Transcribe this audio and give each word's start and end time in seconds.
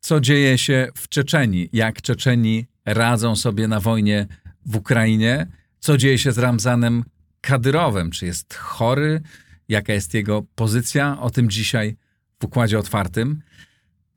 Co 0.00 0.20
dzieje 0.20 0.58
się 0.58 0.88
w 0.94 1.08
Czeczeni? 1.08 1.68
Jak 1.72 2.02
Czeczeni 2.02 2.66
radzą 2.84 3.36
sobie 3.36 3.68
na 3.68 3.80
wojnie 3.80 4.26
w 4.66 4.76
Ukrainie? 4.76 5.46
Co 5.80 5.96
dzieje 5.96 6.18
się 6.18 6.32
z 6.32 6.38
Ramzanem 6.38 7.04
Kadyrowem? 7.40 8.10
Czy 8.10 8.26
jest 8.26 8.54
chory? 8.54 9.20
Jaka 9.68 9.92
jest 9.92 10.14
jego 10.14 10.42
pozycja? 10.54 11.20
O 11.20 11.30
tym 11.30 11.50
dzisiaj 11.50 11.96
w 12.40 12.44
Układzie 12.44 12.78
Otwartym. 12.78 13.42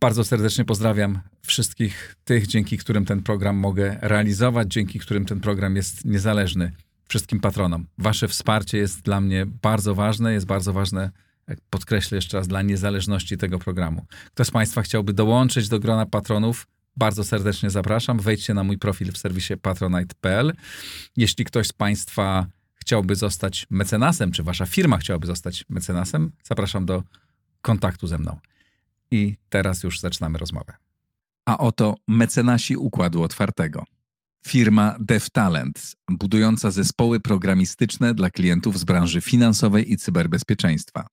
Bardzo 0.02 0.24
serdecznie 0.24 0.66
pozdrawiam 0.66 1.20
wszystkich 1.42 2.16
tych, 2.24 2.48
dzięki 2.48 2.78
którym 2.78 3.06
ten 3.06 3.24
program 3.24 3.56
mogę 3.56 3.98
realizować, 4.02 4.68
dzięki 4.72 5.00
którym 5.00 5.26
ten 5.26 5.40
program 5.40 5.76
jest 5.76 6.06
niezależny. 6.06 6.72
Wszystkim 7.08 7.40
patronom. 7.40 7.86
Wasze 7.98 8.28
wsparcie 8.28 8.78
jest 8.78 9.02
dla 9.02 9.22
mnie 9.22 9.46
bardzo 9.46 9.96
ważne, 9.96 10.34
jest 10.34 10.46
bardzo 10.46 10.74
ważne, 10.74 11.12
jak 11.48 11.60
podkreślę 11.70 12.16
jeszcze 12.16 12.38
raz, 12.38 12.48
dla 12.48 12.62
niezależności 12.62 13.38
tego 13.38 13.60
programu. 13.60 14.06
Kto 14.34 14.46
z 14.46 14.52
Państwa 14.52 14.82
chciałby 14.82 15.14
dołączyć 15.14 15.70
do 15.70 15.80
grona 15.80 16.06
patronów, 16.06 16.68
bardzo 16.98 17.24
serdecznie 17.24 17.70
zapraszam. 17.70 18.20
Wejdźcie 18.20 18.54
na 18.54 18.64
mój 18.64 18.78
profil 18.78 19.12
w 19.12 19.18
serwisie 19.18 19.58
patronite.pl. 19.58 20.54
Jeśli 21.18 21.46
ktoś 21.46 21.68
z 21.68 21.74
Państwa 21.74 22.48
chciałby 22.76 23.16
zostać 23.16 23.68
mecenasem, 23.70 24.32
czy 24.32 24.44
Wasza 24.44 24.66
firma 24.66 24.98
chciałaby 24.98 25.28
zostać 25.28 25.66
mecenasem, 25.70 26.32
zapraszam 26.44 26.86
do 26.86 27.04
kontaktu 27.62 28.08
ze 28.08 28.18
mną. 28.18 28.40
I 29.12 29.36
teraz 29.50 29.84
już 29.84 30.00
zaczynamy 30.00 30.38
rozmowę. 30.38 30.74
A 31.46 31.58
oto 31.58 31.96
mecenasi 32.08 32.78
Układu 32.78 33.24
Otwartego. 33.24 33.84
Firma 34.48 34.96
DevTalent, 35.00 35.96
budująca 36.10 36.72
zespoły 36.72 37.20
programistyczne 37.20 38.14
dla 38.14 38.30
klientów 38.30 38.80
z 38.80 38.84
branży 38.84 39.22
finansowej 39.22 39.92
i 39.92 39.98
cyberbezpieczeństwa. 39.98 41.08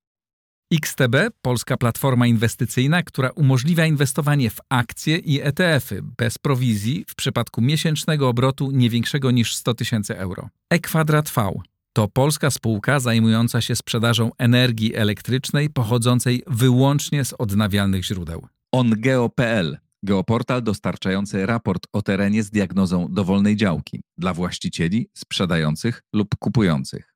XTB, 0.72 1.16
polska 1.42 1.76
platforma 1.76 2.26
inwestycyjna, 2.26 3.02
która 3.02 3.30
umożliwia 3.30 3.86
inwestowanie 3.86 4.50
w 4.50 4.58
akcje 4.68 5.16
i 5.16 5.40
ETF-y 5.40 6.02
bez 6.02 6.38
prowizji 6.38 7.04
w 7.08 7.14
przypadku 7.14 7.62
miesięcznego 7.62 8.28
obrotu 8.28 8.70
nie 8.70 8.90
większego 8.90 9.30
niż 9.30 9.56
100 9.56 9.74
tysięcy 9.74 10.18
euro. 10.18 10.48
E-Kwadrat 10.70 11.30
V 11.30 11.52
to 11.96 12.08
polska 12.08 12.50
spółka 12.50 13.00
zajmująca 13.00 13.60
się 13.60 13.76
sprzedażą 13.76 14.30
energii 14.38 14.94
elektrycznej 14.94 15.70
pochodzącej 15.70 16.42
wyłącznie 16.46 17.24
z 17.24 17.32
odnawialnych 17.32 18.04
źródeł. 18.04 18.46
OnGeo.pl 18.72 19.78
Geoportal 20.02 20.62
dostarczający 20.62 21.46
raport 21.46 21.86
o 21.92 22.02
terenie 22.02 22.42
z 22.42 22.50
diagnozą 22.50 23.08
dowolnej 23.10 23.56
działki 23.56 24.02
dla 24.18 24.34
właścicieli, 24.34 25.08
sprzedających 25.14 26.02
lub 26.12 26.36
kupujących. 26.38 27.14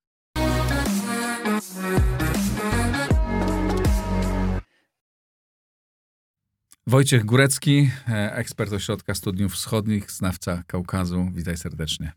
Wojciech 6.87 7.25
Górecki, 7.25 7.91
ekspert 8.33 8.73
Ośrodka 8.73 9.15
Studiów 9.15 9.53
Wschodnich, 9.53 10.11
znawca 10.11 10.63
Kaukazu. 10.67 11.29
Witaj 11.33 11.57
serdecznie. 11.57 12.13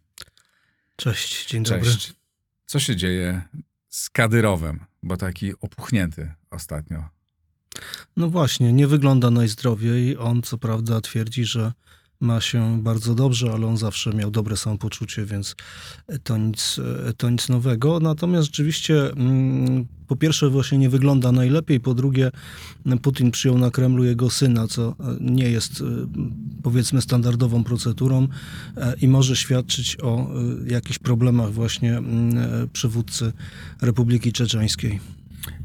Cześć, 0.96 1.48
dzień 1.50 1.64
Cześć. 1.64 2.08
dobry. 2.08 2.23
Co 2.66 2.80
się 2.80 2.96
dzieje 2.96 3.42
z 3.90 4.10
Kadyrowem? 4.10 4.80
Bo 5.04 5.18
taki 5.18 5.54
opuchnięty 5.60 6.34
ostatnio. 6.50 7.10
No 8.18 8.30
właśnie, 8.30 8.74
nie 8.74 8.88
wygląda 8.88 9.32
najzdrowiej. 9.32 10.18
On 10.18 10.42
co 10.42 10.58
prawda 10.58 11.02
twierdzi, 11.02 11.46
że 11.46 11.74
ma 12.24 12.42
się 12.42 12.84
bardzo 12.84 13.16
dobrze, 13.16 13.52
ale 13.54 13.68
on 13.68 13.78
zawsze 13.78 14.14
miał 14.14 14.32
dobre 14.32 14.58
samopoczucie, 14.58 15.26
więc 15.26 15.56
to 16.24 16.38
nic, 16.38 16.80
to 17.18 17.30
nic 17.30 17.50
nowego. 17.50 18.00
Natomiast 18.00 18.46
rzeczywiście 18.46 19.12
mm, 19.12 19.86
po 20.08 20.16
pierwsze 20.16 20.50
właśnie 20.50 20.78
nie 20.78 20.90
wygląda 20.90 21.32
najlepiej, 21.32 21.80
po 21.80 21.94
drugie 21.94 22.32
Putin 23.02 23.32
przyjął 23.32 23.58
na 23.58 23.72
Kremlu 23.72 24.04
jego 24.04 24.30
syna, 24.30 24.68
co 24.68 24.96
nie 25.20 25.50
jest 25.50 25.82
y, 25.82 25.84
powiedzmy 26.64 27.02
standardową 27.02 27.64
procedurą 27.64 28.28
e, 28.78 28.94
i 29.02 29.08
może 29.08 29.36
świadczyć 29.36 29.98
o 30.02 30.30
jakichś 30.68 31.00
problemach 31.00 31.52
właśnie 31.52 31.98
mm, 31.98 32.70
przywódcy 32.74 33.34
Republiki 33.82 34.34
Czeczeńskiej. 34.34 35.00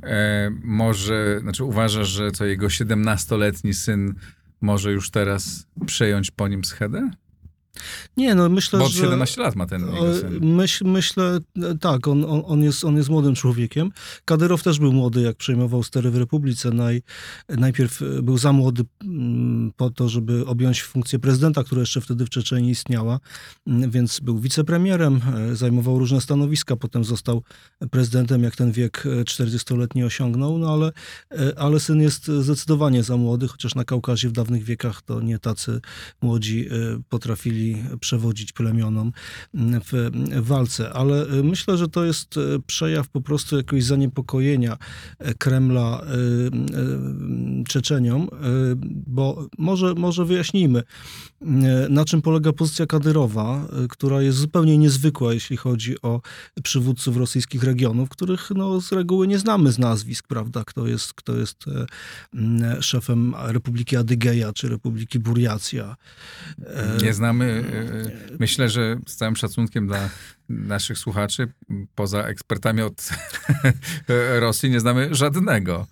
E, 0.02 0.50
może, 0.64 1.38
znaczy 1.42 1.64
uważasz, 1.64 2.08
że 2.08 2.32
to 2.32 2.44
jego 2.44 2.66
17-letni 2.66 3.74
syn 3.74 4.14
może 4.60 4.92
już 4.92 5.10
teraz 5.10 5.66
przejąć 5.86 6.30
po 6.30 6.48
nim 6.48 6.64
schedę? 6.64 7.10
Nie, 8.16 8.34
no 8.34 8.48
myślę, 8.48 8.78
Bo 8.78 8.84
od 8.84 8.92
że... 8.92 9.02
17 9.02 9.42
lat 9.42 9.56
ma 9.56 9.66
ten 9.66 9.80
jego 9.94 10.14
syn. 10.14 10.54
Myśl, 10.56 10.84
myślę, 10.84 11.38
tak, 11.80 12.08
on, 12.08 12.24
on, 12.24 12.42
on, 12.46 12.62
jest, 12.62 12.84
on 12.84 12.96
jest 12.96 13.08
młodym 13.08 13.34
człowiekiem. 13.34 13.90
Kadyrow 14.24 14.62
też 14.62 14.78
był 14.78 14.92
młody, 14.92 15.20
jak 15.20 15.36
przejmował 15.36 15.82
stery 15.82 16.10
w 16.10 16.16
Republice. 16.16 16.70
Naj, 16.70 17.02
najpierw 17.48 18.02
był 18.22 18.38
za 18.38 18.52
młody 18.52 18.82
mm, 19.04 19.72
po 19.76 19.90
to, 19.90 20.08
żeby 20.08 20.46
objąć 20.46 20.82
funkcję 20.82 21.18
prezydenta, 21.18 21.64
która 21.64 21.80
jeszcze 21.80 22.00
wtedy 22.00 22.26
w 22.26 22.30
Czeczeniu 22.30 22.68
istniała, 22.68 23.20
mm, 23.66 23.90
więc 23.90 24.20
był 24.20 24.38
wicepremierem, 24.38 25.20
e, 25.36 25.56
zajmował 25.56 25.98
różne 25.98 26.20
stanowiska, 26.20 26.76
potem 26.76 27.04
został 27.04 27.42
prezydentem, 27.90 28.42
jak 28.42 28.56
ten 28.56 28.72
wiek 28.72 29.04
40-letni 29.24 30.04
osiągnął, 30.04 30.58
no 30.58 30.72
ale, 30.72 30.92
e, 31.30 31.58
ale 31.58 31.80
syn 31.80 32.00
jest 32.00 32.26
zdecydowanie 32.26 33.02
za 33.02 33.16
młody, 33.16 33.48
chociaż 33.48 33.74
na 33.74 33.84
Kaukazie 33.84 34.28
w 34.28 34.32
dawnych 34.32 34.64
wiekach 34.64 35.02
to 35.02 35.20
nie 35.20 35.38
tacy 35.38 35.80
młodzi 36.22 36.68
e, 36.68 36.72
przewodzić 38.00 38.52
plemionom 38.52 39.12
w 39.54 40.10
walce. 40.46 40.92
Ale 40.92 41.26
myślę, 41.42 41.76
że 41.76 41.88
to 41.88 42.04
jest 42.04 42.34
przejaw 42.66 43.08
po 43.08 43.20
prostu 43.20 43.56
jakiegoś 43.56 43.84
zaniepokojenia 43.84 44.76
Kremla 45.38 46.02
Czeczenią, 47.68 48.26
bo 49.06 49.46
może, 49.58 49.94
może 49.94 50.24
wyjaśnijmy, 50.24 50.82
na 51.90 52.04
czym 52.04 52.22
polega 52.22 52.52
pozycja 52.52 52.86
Kadyrowa, 52.86 53.68
która 53.88 54.22
jest 54.22 54.38
zupełnie 54.38 54.78
niezwykła, 54.78 55.34
jeśli 55.34 55.56
chodzi 55.56 56.02
o 56.02 56.20
przywódców 56.62 57.16
rosyjskich 57.16 57.62
regionów, 57.64 58.08
których 58.08 58.50
no, 58.54 58.80
z 58.80 58.92
reguły 58.92 59.28
nie 59.28 59.38
znamy 59.38 59.72
z 59.72 59.78
nazwisk, 59.78 60.26
prawda? 60.28 60.62
Kto 60.66 60.86
jest, 60.86 61.14
kto 61.14 61.36
jest 61.36 61.64
szefem 62.80 63.34
Republiki 63.46 63.96
Adygeja 63.96 64.52
czy 64.52 64.68
Republiki 64.68 65.18
Burjacja. 65.18 65.96
Nie 67.02 67.14
znamy 67.14 67.57
Myślę, 68.38 68.68
że 68.68 68.98
z 69.06 69.16
całym 69.16 69.36
szacunkiem 69.36 69.86
dla 69.86 70.10
naszych 70.48 70.98
słuchaczy, 70.98 71.52
poza 71.94 72.22
ekspertami 72.22 72.82
od 72.82 73.08
Rosji, 74.40 74.70
nie 74.70 74.80
znamy 74.80 75.08
żadnego. 75.14 75.86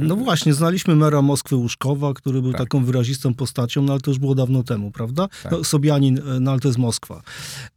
No 0.00 0.16
właśnie, 0.16 0.54
znaliśmy 0.54 0.96
mera 0.96 1.22
Moskwy 1.22 1.56
Łuszkowa, 1.56 2.14
który 2.14 2.42
był 2.42 2.52
tak. 2.52 2.60
taką 2.60 2.84
wyrazistą 2.84 3.34
postacią, 3.34 3.82
no 3.82 3.92
ale 3.92 4.00
to 4.00 4.10
już 4.10 4.18
było 4.18 4.34
dawno 4.34 4.62
temu, 4.62 4.90
prawda? 4.90 5.28
Tak. 5.42 5.52
No, 5.52 5.64
Sobianin, 5.64 6.20
no 6.40 6.50
ale 6.50 6.60
to 6.60 6.68
jest 6.68 6.78
Moskwa. 6.78 7.22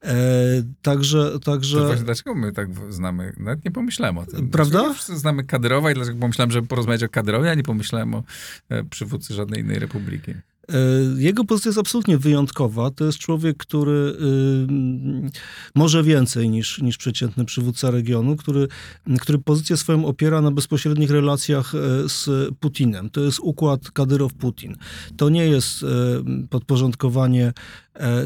E, 0.04 0.16
także... 0.82 1.40
także... 1.40 1.78
To 1.78 1.86
właśnie 1.86 2.06
dlaczego 2.06 2.36
my 2.36 2.52
tak 2.52 2.68
znamy? 2.90 3.34
Nawet 3.38 3.66
nie 3.66 3.72
pomyślałem 3.72 4.18
o 4.18 4.26
tym. 4.26 4.50
Prawda? 4.50 4.96
Znamy 5.16 5.44
Kadyrowa 5.44 5.92
i 5.92 5.94
dlaczego 5.94 6.20
pomyślałem, 6.20 6.52
że 6.52 6.62
porozmawiać 6.62 7.04
o 7.04 7.10
Kadyrowie, 7.10 7.52
a 7.52 7.54
nie 7.54 7.64
pomyślałem 7.64 8.14
o 8.14 8.24
e, 8.70 8.84
przywódcy 8.84 9.34
żadnej 9.34 9.62
innej 9.62 9.80
republiki. 9.80 10.34
E, 10.72 11.22
jego 11.22 11.46
pozycja 11.46 11.70
jest 11.70 11.80
absolutnie 11.80 12.18
wyjątkowa. 12.18 12.92
To 12.92 13.06
jest 13.06 13.18
człowiek, 13.18 13.58
który 13.58 13.92
y, 13.92 14.18
może 15.76 16.04
więcej 16.04 16.50
niż, 16.50 16.82
niż 16.82 16.98
przeciętny 16.98 17.46
przywódca 17.46 17.92
regionu, 17.92 18.36
który, 18.36 18.68
który 19.20 19.38
pozycję 19.38 19.78
swoją 19.78 20.06
opiera 20.06 20.42
na 20.42 20.52
bezpośrednich 20.52 21.12
relacjach 21.12 21.76
e, 21.76 22.10
z 22.10 22.30
Putinem. 22.60 23.10
To 23.10 23.22
jest 23.22 23.40
układ 23.40 23.82
Kadyrow-Putin. 23.82 24.76
To 25.18 25.30
nie 25.30 25.48
jest 25.48 25.84
e, 25.84 25.88
podporządkowanie 26.50 27.54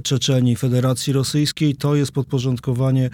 Czeczeni 0.03 0.55
Federacji 0.55 1.13
Rosyjskiej, 1.13 1.75
to 1.75 1.95
jest 1.95 2.11
podporządkowanie 2.11 3.09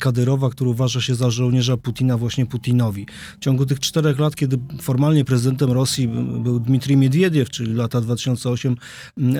Kadyrowa, 0.00 0.50
który 0.50 0.70
uważa 0.70 1.00
się 1.00 1.14
za 1.14 1.30
żołnierza 1.30 1.76
Putina 1.76 2.18
właśnie 2.18 2.46
Putinowi. 2.46 3.06
W 3.40 3.44
ciągu 3.44 3.66
tych 3.66 3.80
czterech 3.80 4.18
lat, 4.18 4.36
kiedy 4.36 4.58
formalnie 4.80 5.24
prezydentem 5.24 5.72
Rosji 5.72 6.08
był 6.42 6.60
Dmitrij 6.60 6.96
Miedwiediew, 6.96 7.50
czyli 7.50 7.74
lata 7.74 8.00
2008 8.00 8.76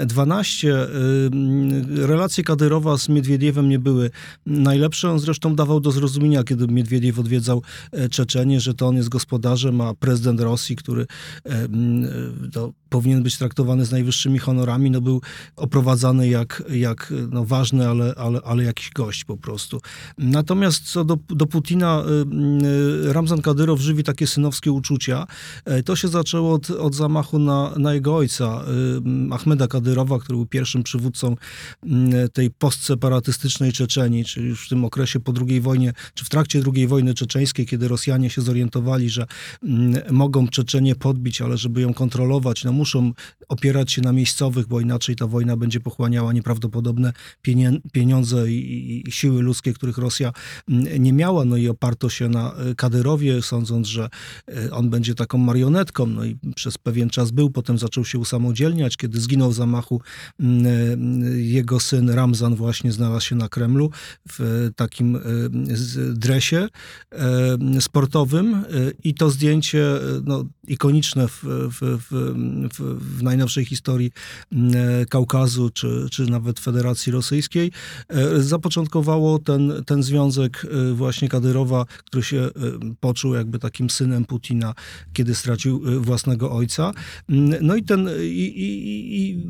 12. 0.06 0.76
Relacje 1.88 2.44
Kadyrowa 2.44 2.98
z 2.98 3.08
Miedwiediewem 3.08 3.68
nie 3.68 3.78
były 3.78 4.10
najlepsze. 4.46 5.10
On 5.10 5.18
zresztą 5.18 5.54
dawał 5.54 5.80
do 5.80 5.90
zrozumienia, 5.90 6.44
kiedy 6.44 6.66
Miedwiediew 6.66 7.18
odwiedzał 7.18 7.62
e, 7.92 8.08
Czeczenię, 8.08 8.60
że 8.60 8.74
to 8.74 8.86
on 8.86 8.96
jest 8.96 9.08
gospodarzem, 9.08 9.80
a 9.80 9.94
prezydent 9.94 10.40
Rosji, 10.40 10.76
który 10.76 11.06
to 12.52 12.72
powinien 12.92 13.22
być 13.22 13.38
traktowany 13.38 13.84
z 13.84 13.92
najwyższymi 13.92 14.38
honorami, 14.38 14.90
no 14.90 15.00
był 15.00 15.20
oprowadzany 15.56 16.28
jak 16.28 16.62
jak, 16.70 17.12
no, 17.30 17.44
ważny, 17.44 17.88
ale, 17.88 18.14
ale, 18.16 18.40
ale 18.44 18.64
jakiś 18.64 18.90
gość 18.90 19.24
po 19.24 19.36
prostu. 19.36 19.80
Natomiast 20.18 20.82
co 20.92 21.04
do, 21.04 21.18
do 21.28 21.46
Putina, 21.46 22.04
Ramzan 23.04 23.42
Kadyrow 23.42 23.80
żywi 23.80 24.04
takie 24.04 24.26
synowskie 24.26 24.72
uczucia. 24.72 25.26
To 25.84 25.96
się 25.96 26.08
zaczęło 26.08 26.54
od, 26.54 26.70
od 26.70 26.94
zamachu 26.94 27.38
na, 27.38 27.72
na 27.76 27.94
jego 27.94 28.16
ojca, 28.16 28.64
Ahmeda 29.30 29.66
Kadyrowa, 29.66 30.18
który 30.18 30.36
był 30.36 30.46
pierwszym 30.46 30.82
przywódcą 30.82 31.36
tej 32.32 32.50
postseparatystycznej 32.50 33.72
Czeczenii, 33.72 34.24
czyli 34.24 34.48
już 34.48 34.66
w 34.66 34.68
tym 34.68 34.84
okresie 34.84 35.20
po 35.20 35.32
II 35.48 35.60
wojnie, 35.60 35.92
czy 36.14 36.24
w 36.24 36.28
trakcie 36.28 36.62
II 36.74 36.86
wojny 36.86 37.14
czeczeńskiej, 37.14 37.66
kiedy 37.66 37.88
Rosjanie 37.88 38.30
się 38.30 38.42
zorientowali, 38.42 39.10
że 39.10 39.26
mogą 40.10 40.48
Czeczenię 40.48 40.94
podbić, 40.94 41.40
ale 41.40 41.58
żeby 41.58 41.80
ją 41.80 41.94
kontrolować, 41.94 42.64
no 42.64 42.72
muszą 42.82 43.12
opierać 43.48 43.92
się 43.92 44.02
na 44.02 44.12
miejscowych, 44.12 44.66
bo 44.66 44.80
inaczej 44.80 45.16
ta 45.16 45.26
wojna 45.26 45.56
będzie 45.56 45.80
pochłaniała 45.80 46.32
nieprawdopodobne 46.32 47.12
pieniądze 47.92 48.50
i, 48.50 49.04
siły 49.08 49.42
ludzkie, 49.42 49.72
których 49.72 49.98
Rosja 49.98 50.32
nie 50.98 51.12
miała. 51.12 51.44
No 51.44 51.56
i 51.56 51.68
oparto 51.68 52.08
się 52.08 52.28
na 52.28 52.54
e, 52.54 52.74
Kadyrowie, 52.74 53.42
sądząc, 53.42 53.86
że 53.86 54.08
e, 54.48 54.70
on 54.70 54.90
będzie 54.90 55.14
taką 55.14 55.38
marionetką. 55.38 56.06
No 56.06 56.24
i 56.24 56.38
przez 56.54 56.78
pewien 56.78 57.10
czas 57.10 57.30
był, 57.30 57.50
potem 57.50 57.78
zaczął 57.78 58.04
się 58.04 58.18
usamodzielniać. 58.18 58.96
Kiedy 58.96 59.20
zginął 59.20 59.50
w 59.50 59.54
zamachu, 59.54 60.00
e, 60.40 60.44
jego 61.36 61.80
syn 61.80 62.10
Ramzan 62.10 62.54
właśnie 62.54 62.92
znalazł 62.92 63.26
się 63.26 63.36
na 63.36 63.48
Kremlu 63.48 63.90
w 64.28 64.70
takim 64.76 65.18
dresie 66.14 66.68
sportowym 67.80 68.64
i 69.04 69.14
to 69.14 69.30
zdjęcie 69.30 69.84
no, 70.24 70.44
ikoniczne 70.66 71.28
w, 71.28 71.44
w, 71.44 71.98
w, 72.10 72.34
w, 72.78 73.22
najnowszej 73.22 73.64
historii 73.64 74.10
Kaukazu, 75.08 75.70
czy, 75.70 76.06
czy 76.10 76.26
nawet 76.26 76.60
Federacji 76.60 77.12
Rosyjskiej, 77.12 77.72
zapoczątkowało 78.38 79.38
ten, 79.38 79.72
ten 79.86 80.02
związek 80.02 80.66
właśnie 80.94 81.28
Kadyrowa, 81.28 81.84
który 82.04 82.22
się 82.22 82.48
poczuł 83.00 83.34
jakby 83.34 83.58
takim 83.58 83.90
synem 83.90 84.24
Putina, 84.24 84.74
kiedy 85.12 85.34
stracił 85.34 85.82
własnego 86.00 86.52
ojca. 86.52 86.92
No 87.60 87.76
i 87.76 87.82
ten 87.82 88.08
i, 88.22 88.44
i, 88.44 89.20
i 89.20 89.42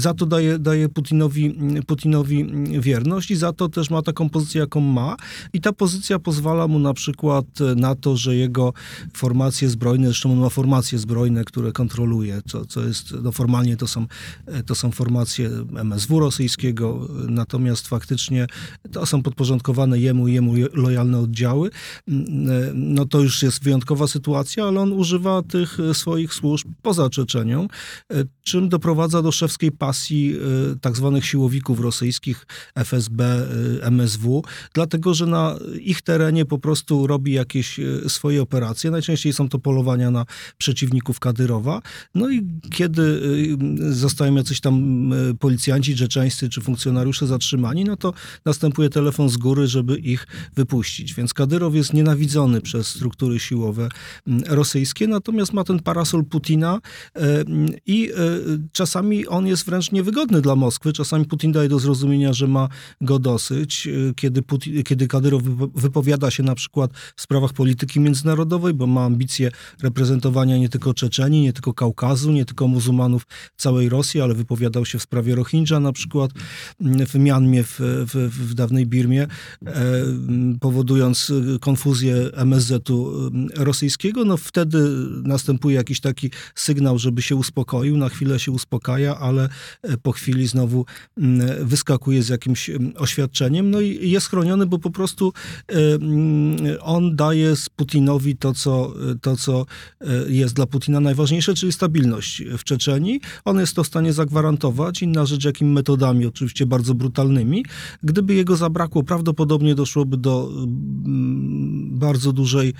za 0.00 0.14
to 0.14 0.26
daje, 0.26 0.58
daje 0.58 0.88
Putinowi, 0.88 1.56
Putinowi 1.86 2.46
wierność 2.80 3.30
i 3.30 3.36
za 3.36 3.52
to 3.52 3.68
też 3.68 3.90
ma 3.90 4.02
taką 4.02 4.28
pozycję, 4.28 4.60
jaką 4.60 4.80
ma. 4.80 5.16
I 5.52 5.60
ta 5.60 5.72
pozycja 5.72 6.18
pozwala 6.18 6.68
mu 6.68 6.78
na 6.78 6.94
przykład 6.94 7.46
na 7.76 7.94
to, 7.94 8.16
że 8.16 8.36
jego 8.36 8.72
formacje 9.16 9.68
zbrojne, 9.68 10.06
zresztą 10.06 10.32
on 10.32 10.38
ma 10.38 10.48
formacje 10.48 10.98
zbrojne, 10.98 11.44
które 11.44 11.72
kontroluje, 11.72 12.42
co, 12.56 12.66
co 12.66 12.86
jest, 12.86 13.14
no 13.22 13.32
formalnie 13.32 13.76
to 13.76 13.86
są, 13.86 14.06
to 14.66 14.74
są 14.74 14.90
formacje 14.90 15.50
MSW 15.76 16.20
rosyjskiego, 16.20 17.08
natomiast 17.28 17.88
faktycznie 17.88 18.46
to 18.92 19.06
są 19.06 19.22
podporządkowane 19.22 19.98
jemu 19.98 20.28
jemu 20.28 20.54
lojalne 20.72 21.18
oddziały. 21.18 21.70
No 22.74 23.06
to 23.06 23.20
już 23.20 23.42
jest 23.42 23.64
wyjątkowa 23.64 24.06
sytuacja, 24.06 24.64
ale 24.64 24.80
on 24.80 24.92
używa 24.92 25.42
tych 25.42 25.78
swoich 25.92 26.34
służb 26.34 26.68
poza 26.82 27.10
Czeczenią, 27.10 27.68
czym 28.42 28.68
doprowadza 28.68 29.22
do 29.22 29.32
szewskiej 29.32 29.72
pasji 29.72 30.36
e, 30.72 30.78
tak 30.80 30.96
zwanych 30.96 31.26
siłowików 31.26 31.80
rosyjskich, 31.80 32.46
FSB, 32.74 33.24
e, 33.24 33.86
MSW, 33.86 34.42
dlatego 34.74 35.14
że 35.14 35.26
na 35.26 35.56
ich 35.80 36.02
terenie 36.02 36.44
po 36.44 36.58
prostu 36.58 37.06
robi 37.06 37.32
jakieś 37.32 37.80
e, 37.80 38.08
swoje 38.08 38.42
operacje. 38.42 38.90
Najczęściej 38.90 39.32
są 39.32 39.48
to 39.48 39.58
polowania 39.58 40.10
na 40.10 40.26
przeciwników 40.58 41.20
Kadyrowa. 41.20 41.82
No 42.14 42.30
i 42.30 42.45
kiedy 42.70 43.20
zostają 43.90 44.34
jacyś 44.34 44.60
tam 44.60 45.10
policjanci 45.38 45.96
czeczeńscy 45.96 46.48
czy 46.48 46.60
funkcjonariusze 46.60 47.26
zatrzymani, 47.26 47.84
no 47.84 47.96
to 47.96 48.12
następuje 48.44 48.88
telefon 48.88 49.28
z 49.28 49.36
góry, 49.36 49.66
żeby 49.66 49.98
ich 49.98 50.26
wypuścić. 50.56 51.14
Więc 51.14 51.34
Kadyrow 51.34 51.74
jest 51.74 51.92
nienawidzony 51.92 52.60
przez 52.60 52.86
struktury 52.86 53.38
siłowe 53.38 53.88
rosyjskie, 54.48 55.06
natomiast 55.06 55.52
ma 55.52 55.64
ten 55.64 55.80
parasol 55.80 56.24
Putina 56.24 56.80
i 57.86 58.10
czasami 58.72 59.26
on 59.26 59.46
jest 59.46 59.66
wręcz 59.66 59.92
niewygodny 59.92 60.40
dla 60.40 60.56
Moskwy. 60.56 60.92
Czasami 60.92 61.24
Putin 61.24 61.52
daje 61.52 61.68
do 61.68 61.78
zrozumienia, 61.78 62.32
że 62.32 62.46
ma 62.46 62.68
go 63.00 63.18
dosyć. 63.18 63.88
Kiedy, 64.16 64.42
Putin, 64.42 64.82
kiedy 64.82 65.08
Kadyrow 65.08 65.42
wypowiada 65.74 66.30
się 66.30 66.42
na 66.42 66.54
przykład 66.54 66.90
w 67.16 67.22
sprawach 67.22 67.52
polityki 67.52 68.00
międzynarodowej, 68.00 68.74
bo 68.74 68.86
ma 68.86 69.04
ambicje 69.04 69.50
reprezentowania 69.82 70.58
nie 70.58 70.68
tylko 70.68 70.94
Czeczenii, 70.94 71.42
nie 71.42 71.52
tylko 71.52 71.74
Kaukazu, 71.74 72.25
nie 72.32 72.44
tylko 72.44 72.68
muzułmanów 72.68 73.22
całej 73.56 73.88
Rosji, 73.88 74.20
ale 74.20 74.34
wypowiadał 74.34 74.84
się 74.84 74.98
w 74.98 75.02
sprawie 75.02 75.34
Rohingya 75.34 75.80
na 75.80 75.92
przykład 75.92 76.30
w 76.80 77.14
Mianmie, 77.14 77.64
w, 77.64 77.80
w, 77.80 78.14
w 78.50 78.54
dawnej 78.54 78.86
Birmie, 78.86 79.22
e, 79.22 79.72
powodując 80.60 81.32
konfuzję 81.60 82.16
MSZ-u 82.32 83.30
rosyjskiego. 83.56 84.24
No 84.24 84.36
wtedy 84.36 84.78
następuje 85.22 85.76
jakiś 85.76 86.00
taki 86.00 86.30
sygnał, 86.54 86.98
żeby 86.98 87.22
się 87.22 87.36
uspokoił. 87.36 87.96
Na 87.96 88.08
chwilę 88.08 88.38
się 88.38 88.52
uspokaja, 88.52 89.18
ale 89.18 89.48
e, 89.82 89.96
po 89.96 90.12
chwili 90.12 90.46
znowu 90.46 90.86
mm, 91.18 91.66
wyskakuje 91.66 92.22
z 92.22 92.28
jakimś 92.28 92.70
mm, 92.70 92.92
oświadczeniem. 92.96 93.70
No 93.70 93.80
i 93.80 94.10
jest 94.10 94.28
chroniony, 94.28 94.66
bo 94.66 94.78
po 94.78 94.90
prostu 94.90 95.32
e, 95.68 95.94
mm, 95.94 96.56
on 96.80 97.16
daje 97.16 97.54
Putinowi 97.76 98.36
to 98.36 98.54
co, 98.54 98.94
to, 99.20 99.36
co 99.36 99.66
e, 100.00 100.06
jest 100.28 100.54
dla 100.54 100.66
Putina 100.66 101.00
najważniejsze, 101.00 101.54
czyli 101.54 101.72
stabilność 101.72 102.15
w 102.58 102.64
Czeczeni. 102.64 103.20
On 103.44 103.58
jest 103.58 103.76
to 103.76 103.84
w 103.84 103.86
stanie 103.86 104.12
zagwarantować. 104.12 105.02
Inna 105.02 105.26
rzecz, 105.26 105.44
jakimi 105.44 105.70
metodami, 105.70 106.26
oczywiście 106.26 106.66
bardzo 106.66 106.94
brutalnymi. 106.94 107.64
Gdyby 108.02 108.34
jego 108.34 108.56
zabrakło, 108.56 109.02
prawdopodobnie 109.02 109.74
doszłoby 109.74 110.16
do 110.16 110.50
bardzo 111.90 112.32
dużej 112.32 112.72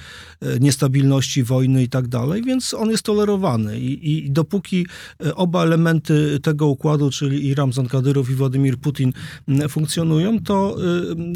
niestabilności, 0.60 1.42
wojny 1.42 1.82
i 1.82 1.88
tak 1.88 2.08
dalej, 2.08 2.42
więc 2.42 2.74
on 2.74 2.90
jest 2.90 3.02
tolerowany. 3.02 3.80
I, 3.80 4.26
i 4.26 4.30
dopóki 4.30 4.86
oba 5.34 5.62
elementy 5.62 6.40
tego 6.42 6.66
układu, 6.66 7.10
czyli 7.10 7.46
i 7.46 7.54
Ramzan 7.54 7.86
Kadyrow 7.86 8.30
i 8.30 8.34
Władimir 8.34 8.78
Putin 8.78 9.12
funkcjonują, 9.68 10.40
to 10.40 10.76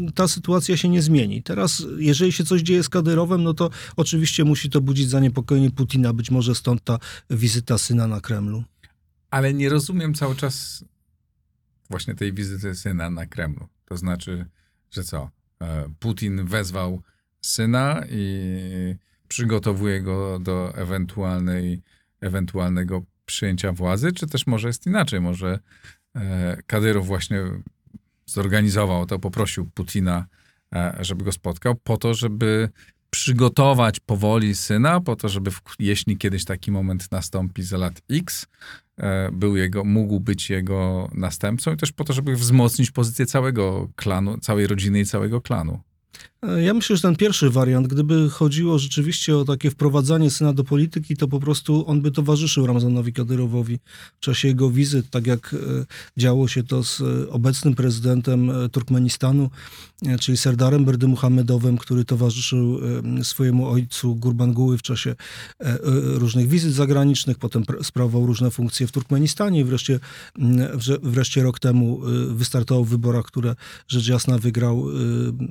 y, 0.07 0.11
ta 0.11 0.27
sytuacja 0.27 0.77
się 0.77 0.89
nie 0.89 1.01
zmieni. 1.01 1.43
Teraz, 1.43 1.85
jeżeli 1.97 2.31
się 2.31 2.43
coś 2.43 2.61
dzieje 2.61 2.83
z 2.83 2.89
Kadyrowem, 2.89 3.43
no 3.43 3.53
to 3.53 3.69
oczywiście 3.95 4.43
musi 4.43 4.69
to 4.69 4.81
budzić 4.81 5.09
zaniepokojenie 5.09 5.71
Putina, 5.71 6.13
być 6.13 6.31
może 6.31 6.55
stąd 6.55 6.83
ta 6.83 6.97
wizyta 7.29 7.77
syna 7.91 8.07
na 8.07 8.21
Kremlu. 8.21 8.63
Ale 9.29 9.53
nie 9.53 9.69
rozumiem 9.69 10.13
cały 10.13 10.35
czas 10.35 10.85
właśnie 11.89 12.15
tej 12.15 12.33
wizyty 12.33 12.75
syna 12.75 13.09
na 13.09 13.25
Kremlu. 13.25 13.67
To 13.85 13.97
znaczy, 13.97 14.45
że 14.91 15.03
co? 15.03 15.29
E, 15.61 15.89
Putin 15.99 16.45
wezwał 16.45 17.01
syna 17.41 18.03
i 18.09 18.95
przygotowuje 19.27 20.01
go 20.01 20.39
do 20.39 20.75
ewentualnej, 20.75 21.81
ewentualnego 22.21 23.03
przyjęcia 23.25 23.71
władzy, 23.71 24.11
czy 24.11 24.27
też 24.27 24.47
może 24.47 24.67
jest 24.67 24.87
inaczej, 24.87 25.21
może 25.21 25.59
e, 26.15 26.57
Kadyrow 26.67 27.05
właśnie 27.05 27.39
zorganizował 28.25 29.05
to, 29.05 29.19
poprosił 29.19 29.65
Putina, 29.65 30.25
e, 30.75 30.97
żeby 30.99 31.23
go 31.23 31.31
spotkał, 31.31 31.75
po 31.75 31.97
to, 31.97 32.13
żeby 32.13 32.69
przygotować 33.11 33.99
powoli 33.99 34.55
syna, 34.55 35.01
po 35.01 35.15
to, 35.15 35.29
żeby 35.29 35.51
w, 35.51 35.61
jeśli 35.79 36.17
kiedyś 36.17 36.45
taki 36.45 36.71
moment 36.71 37.11
nastąpi 37.11 37.63
za 37.63 37.77
lat 37.77 38.01
X, 38.09 38.47
e, 38.97 39.29
był 39.31 39.57
jego, 39.57 39.83
mógł 39.83 40.19
być 40.19 40.49
jego 40.49 41.09
następcą 41.13 41.73
i 41.73 41.77
też 41.77 41.91
po 41.91 42.03
to, 42.03 42.13
żeby 42.13 42.35
wzmocnić 42.35 42.91
pozycję 42.91 43.25
całego 43.25 43.89
klanu, 43.95 44.37
całej 44.37 44.67
rodziny 44.67 44.99
i 44.99 45.05
całego 45.05 45.41
klanu. 45.41 45.79
Ja 46.41 46.73
myślę, 46.73 46.95
że 46.95 47.01
ten 47.01 47.15
pierwszy 47.15 47.49
wariant, 47.49 47.87
gdyby 47.87 48.29
chodziło 48.29 48.79
rzeczywiście 48.79 49.37
o 49.37 49.45
takie 49.45 49.71
wprowadzanie 49.71 50.31
syna 50.31 50.53
do 50.53 50.63
polityki, 50.63 51.17
to 51.17 51.27
po 51.27 51.39
prostu 51.39 51.87
on 51.87 52.01
by 52.01 52.11
towarzyszył 52.11 52.67
Ramzanowi 52.67 53.13
Kadyrowowi 53.13 53.79
w 54.17 54.19
czasie 54.19 54.47
jego 54.47 54.69
wizyt, 54.69 55.09
tak 55.09 55.27
jak 55.27 55.53
e, 55.53 55.57
działo 56.17 56.47
się 56.47 56.63
to 56.63 56.83
z 56.83 57.01
e, 57.01 57.29
obecnym 57.29 57.75
prezydentem 57.75 58.49
e, 58.49 58.69
Turkmenistanu, 58.69 59.49
czyli 60.19 60.37
Serdarem 60.37 60.85
Berdymuhamedowem, 60.85 61.77
który 61.77 62.05
towarzyszył 62.05 62.79
swojemu 63.23 63.67
ojcu 63.67 64.15
Gurbanguły 64.15 64.77
w 64.77 64.81
czasie 64.81 65.15
różnych 65.93 66.47
wizyt 66.47 66.73
zagranicznych, 66.73 67.37
potem 67.37 67.63
sprawował 67.83 68.25
różne 68.25 68.51
funkcje 68.51 68.87
w 68.87 68.91
Turkmenistanie 68.91 69.59
i 69.59 69.63
wreszcie, 69.63 69.99
wreszcie 71.03 71.43
rok 71.43 71.59
temu 71.59 72.01
wystartował 72.27 72.85
w 72.85 72.89
wyborach, 72.89 73.25
które 73.25 73.55
rzecz 73.87 74.07
jasna 74.07 74.37
wygrał 74.37 74.85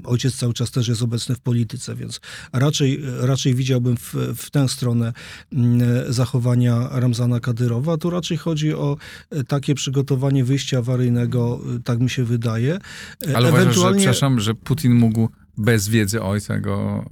ojciec 0.05 0.37
cały 0.37 0.55
czas 0.55 0.71
też 0.81 0.89
jest 0.89 1.03
obecny 1.03 1.35
w 1.35 1.41
polityce, 1.41 1.95
więc 1.95 2.21
raczej, 2.53 3.01
raczej 3.21 3.55
widziałbym 3.55 3.97
w, 3.97 4.15
w 4.37 4.51
tę 4.51 4.69
stronę 4.69 5.13
mm, 5.53 6.13
zachowania 6.13 6.89
Ramzana 6.91 7.41
Kadyrowa. 7.41 7.97
Tu 7.97 8.11
raczej 8.11 8.37
chodzi 8.37 8.75
o 8.75 8.97
e, 9.31 9.45
takie 9.45 9.75
przygotowanie 9.75 10.45
wyjścia 10.45 10.79
awaryjnego, 10.79 11.61
e, 11.77 11.83
tak 11.83 12.01
mi 12.01 12.11
się 12.11 12.25
wydaje. 12.25 12.79
E, 13.29 13.37
Ale 13.37 13.49
Ewentualnie... 13.49 13.79
uważasz, 13.79 13.95
że, 13.95 13.99
przepraszam, 13.99 14.41
że 14.41 14.55
Putin 14.55 14.95
mógł 14.95 15.29
bez 15.61 15.88
wiedzy 15.88 16.23
ojca 16.23 16.59
go 16.59 17.05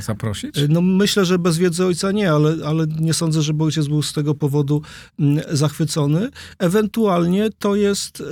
zaprosić? 0.00 0.56
No 0.68 0.80
myślę, 0.80 1.24
że 1.24 1.38
bez 1.38 1.58
wiedzy 1.58 1.86
ojca 1.86 2.12
nie, 2.12 2.32
ale, 2.32 2.56
ale 2.66 2.86
nie 3.00 3.14
sądzę, 3.14 3.42
żeby 3.42 3.64
ojciec 3.64 3.86
był 3.88 4.02
z 4.02 4.12
tego 4.12 4.34
powodu 4.34 4.82
mm, 5.18 5.44
zachwycony. 5.50 6.30
Ewentualnie 6.58 7.50
to 7.58 7.76
jest, 7.76 8.20
y, 8.20 8.24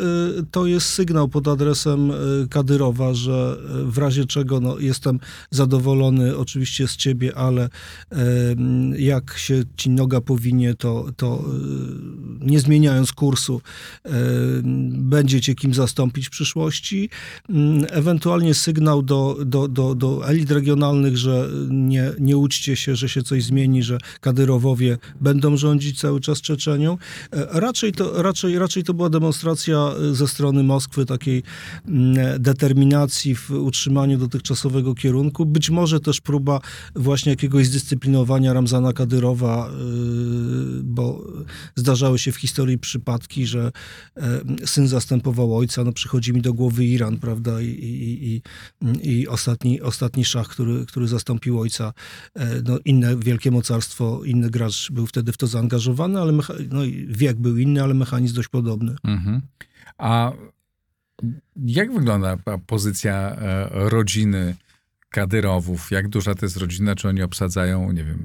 to 0.51 0.67
jest 0.67 0.87
sygnał 0.87 1.29
pod 1.29 1.49
adresem 1.49 2.11
y, 2.11 2.15
Kadyrowa, 2.51 3.15
że 3.15 3.57
y, 3.81 3.85
w 3.85 3.99
razie 3.99 4.25
czego 4.25 4.61
no, 4.61 4.79
jestem 4.79 5.21
zadowolony 5.51 6.37
oczywiście 6.37 6.89
z 6.89 6.97
ciebie, 6.97 7.39
ale 7.39 7.69
jak 8.99 9.39
się 9.39 9.63
ci 9.77 9.91
noga 9.91 10.21
powinie, 10.21 10.75
to, 10.75 11.07
to 11.17 11.45
nie 12.41 12.61
zmieniając 12.61 13.13
kursu, 13.13 13.61
będzie 14.91 15.41
cię 15.41 15.55
kim 15.55 15.75
zastąpić 15.75 16.27
w 16.27 16.31
przyszłości. 16.31 17.11
Mm, 17.49 17.87
ewentualnie 17.91 18.55
sygnał 18.55 19.03
do, 19.03 19.34
do, 19.45 19.69
do, 19.69 19.95
do 19.95 20.29
elit 20.29 20.51
regionalnych, 20.51 21.17
że 21.17 21.49
nie, 21.71 22.13
nie 22.19 22.37
uczcie 22.37 22.77
się, 22.77 22.97
że 22.97 23.09
się 23.09 23.23
coś 23.23 23.45
zmieni, 23.45 23.83
że 23.83 23.99
Kadyrowowie 24.21 24.99
będą 25.21 25.57
rządzić 25.57 26.01
cały 26.01 26.21
czas 26.21 26.41
Czeczenią. 26.41 26.99
E, 27.33 27.61
raczej 27.61 27.93
to, 27.93 28.23
raczej, 28.23 28.59
raczej 28.59 28.85
to 28.85 28.95
była 28.95 29.11
demonstracja 29.11 29.77
e, 29.77 30.15
ze 30.15 30.29
strony 30.29 30.63
Moskwy 30.63 31.07
takiej 31.07 31.43
mm, 31.89 32.43
determinacji 32.43 33.35
w 33.35 33.51
utrzymaniu 33.51 34.19
dotychczasowego 34.19 34.95
kierunku. 34.95 35.47
Być 35.47 35.71
może 35.71 36.01
też 36.01 36.21
próba 36.21 36.61
właśnie 36.95 37.31
jakiegoś 37.31 37.67
zdyscyplinowania 37.67 38.53
Ramzana 38.53 38.93
Kadyrowa, 38.93 39.69
e, 39.69 39.73
bo 40.83 41.25
zdarzały 41.77 42.19
się 42.19 42.33
w 42.33 42.37
historii 42.37 42.79
przypadki, 42.79 43.47
że 43.47 43.71
syn 44.65 44.89
zastępował 44.89 45.57
ojca. 45.57 45.85
No 45.85 45.93
przychodzi 45.93 46.33
mi 46.33 46.41
do 46.41 46.55
głowy 46.55 46.85
Iran, 46.85 47.17
prawda, 47.17 47.61
i, 47.61 47.67
i, 47.67 48.35
i, 48.35 48.43
i 49.11 49.24
ostatni, 49.29 49.81
ostatni 49.81 50.25
szach, 50.25 50.49
który, 50.49 50.87
który 50.87 51.09
zastąpił 51.09 51.61
ojca, 51.61 51.93
no 52.65 52.79
inne 52.85 53.17
wielkie 53.17 53.51
mocarstwo, 53.51 54.25
inny 54.25 54.51
gracz 54.51 54.91
był 54.91 55.07
wtedy 55.07 55.33
w 55.33 55.37
to 55.37 55.47
zaangażowany, 55.47 56.21
ale 56.21 56.33
no, 56.71 56.81
wiek 57.09 57.37
był 57.37 57.57
inny, 57.59 57.83
ale 57.83 57.95
mechanizm 57.95 58.37
dość 58.37 58.49
podobny. 58.49 58.97
Mhm. 59.05 59.41
A 59.99 60.33
jak 61.67 61.93
wygląda 61.93 62.37
pozycja 62.67 63.15
e, 63.15 63.69
rodziny 63.71 64.55
Kadyrowów? 65.15 65.91
Jak 65.91 66.09
duża 66.09 66.35
to 66.35 66.47
jest 66.47 66.57
rodzina? 66.57 66.95
Czy 66.95 67.09
oni 67.09 67.23
obsadzają, 67.23 67.93
nie 67.93 68.05
wiem, 68.05 68.19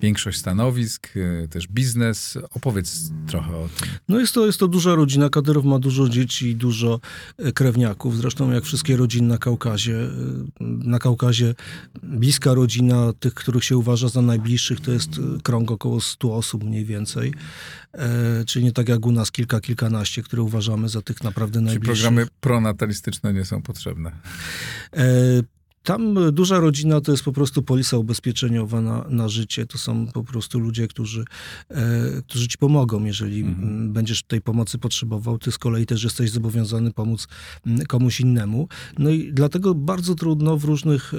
większość 0.00 0.38
stanowisk, 0.38 1.08
e, 1.16 1.48
też 1.48 1.68
biznes? 1.68 2.38
Opowiedz 2.50 3.10
trochę 3.26 3.56
o 3.56 3.68
tym. 3.68 3.88
No 4.08 4.20
jest 4.20 4.34
to, 4.34 4.46
jest 4.46 4.58
to 4.60 4.68
duża 4.68 4.94
rodzina. 4.94 5.30
Kadyrow 5.30 5.64
ma 5.64 5.78
dużo 5.78 6.08
dzieci 6.08 6.48
i 6.48 6.56
dużo 6.56 7.00
e, 7.38 7.52
krewniaków. 7.52 8.16
Zresztą 8.16 8.50
jak 8.52 8.64
wszystkie 8.64 8.96
rodziny 8.96 9.28
na 9.28 9.38
Kaukazie. 9.38 9.96
E, 9.96 10.08
na 10.60 10.98
Kaukazie 10.98 11.54
bliska 12.02 12.54
rodzina 12.54 13.12
tych, 13.20 13.34
których 13.34 13.64
się 13.64 13.76
uważa 13.76 14.08
za 14.08 14.22
najbliższych, 14.22 14.80
to 14.80 14.92
jest 14.92 15.10
krąg 15.42 15.70
około 15.70 16.00
100 16.00 16.34
osób 16.36 16.64
mniej 16.64 16.84
więcej. 16.84 17.34
E, 17.92 18.44
czyli 18.44 18.64
nie 18.64 18.72
tak 18.72 18.88
jak 18.88 19.06
u 19.06 19.12
nas 19.12 19.30
kilka, 19.30 19.60
kilkanaście, 19.60 20.22
które 20.22 20.42
uważamy 20.42 20.88
za 20.88 21.02
tych 21.02 21.24
naprawdę 21.24 21.60
najbliższych. 21.60 21.96
Czy 21.96 22.02
programy 22.02 22.26
pronatalistyczne 22.40 23.32
nie 23.32 23.44
są 23.44 23.62
potrzebne? 23.62 24.12
E, 24.92 25.04
tam 25.84 26.32
duża 26.32 26.60
rodzina 26.60 27.00
to 27.00 27.12
jest 27.12 27.24
po 27.24 27.32
prostu 27.32 27.62
polisa 27.62 27.98
ubezpieczeniowa 27.98 28.80
na, 28.80 29.04
na 29.08 29.28
życie. 29.28 29.66
To 29.66 29.78
są 29.78 30.06
po 30.06 30.24
prostu 30.24 30.58
ludzie, 30.58 30.88
którzy, 30.88 31.24
e, 31.68 32.22
którzy 32.22 32.48
ci 32.48 32.58
pomogą, 32.58 33.04
jeżeli 33.04 33.40
mhm. 33.40 33.92
będziesz 33.92 34.22
tej 34.22 34.40
pomocy 34.40 34.78
potrzebował. 34.78 35.38
Ty 35.38 35.52
z 35.52 35.58
kolei 35.58 35.86
też 35.86 36.04
jesteś 36.04 36.30
zobowiązany 36.30 36.92
pomóc 36.92 37.28
komuś 37.88 38.20
innemu. 38.20 38.68
No 38.98 39.10
i 39.10 39.32
dlatego 39.32 39.74
bardzo 39.74 40.14
trudno 40.14 40.56
w 40.56 40.64
różnych 40.64 41.14
e, 41.14 41.18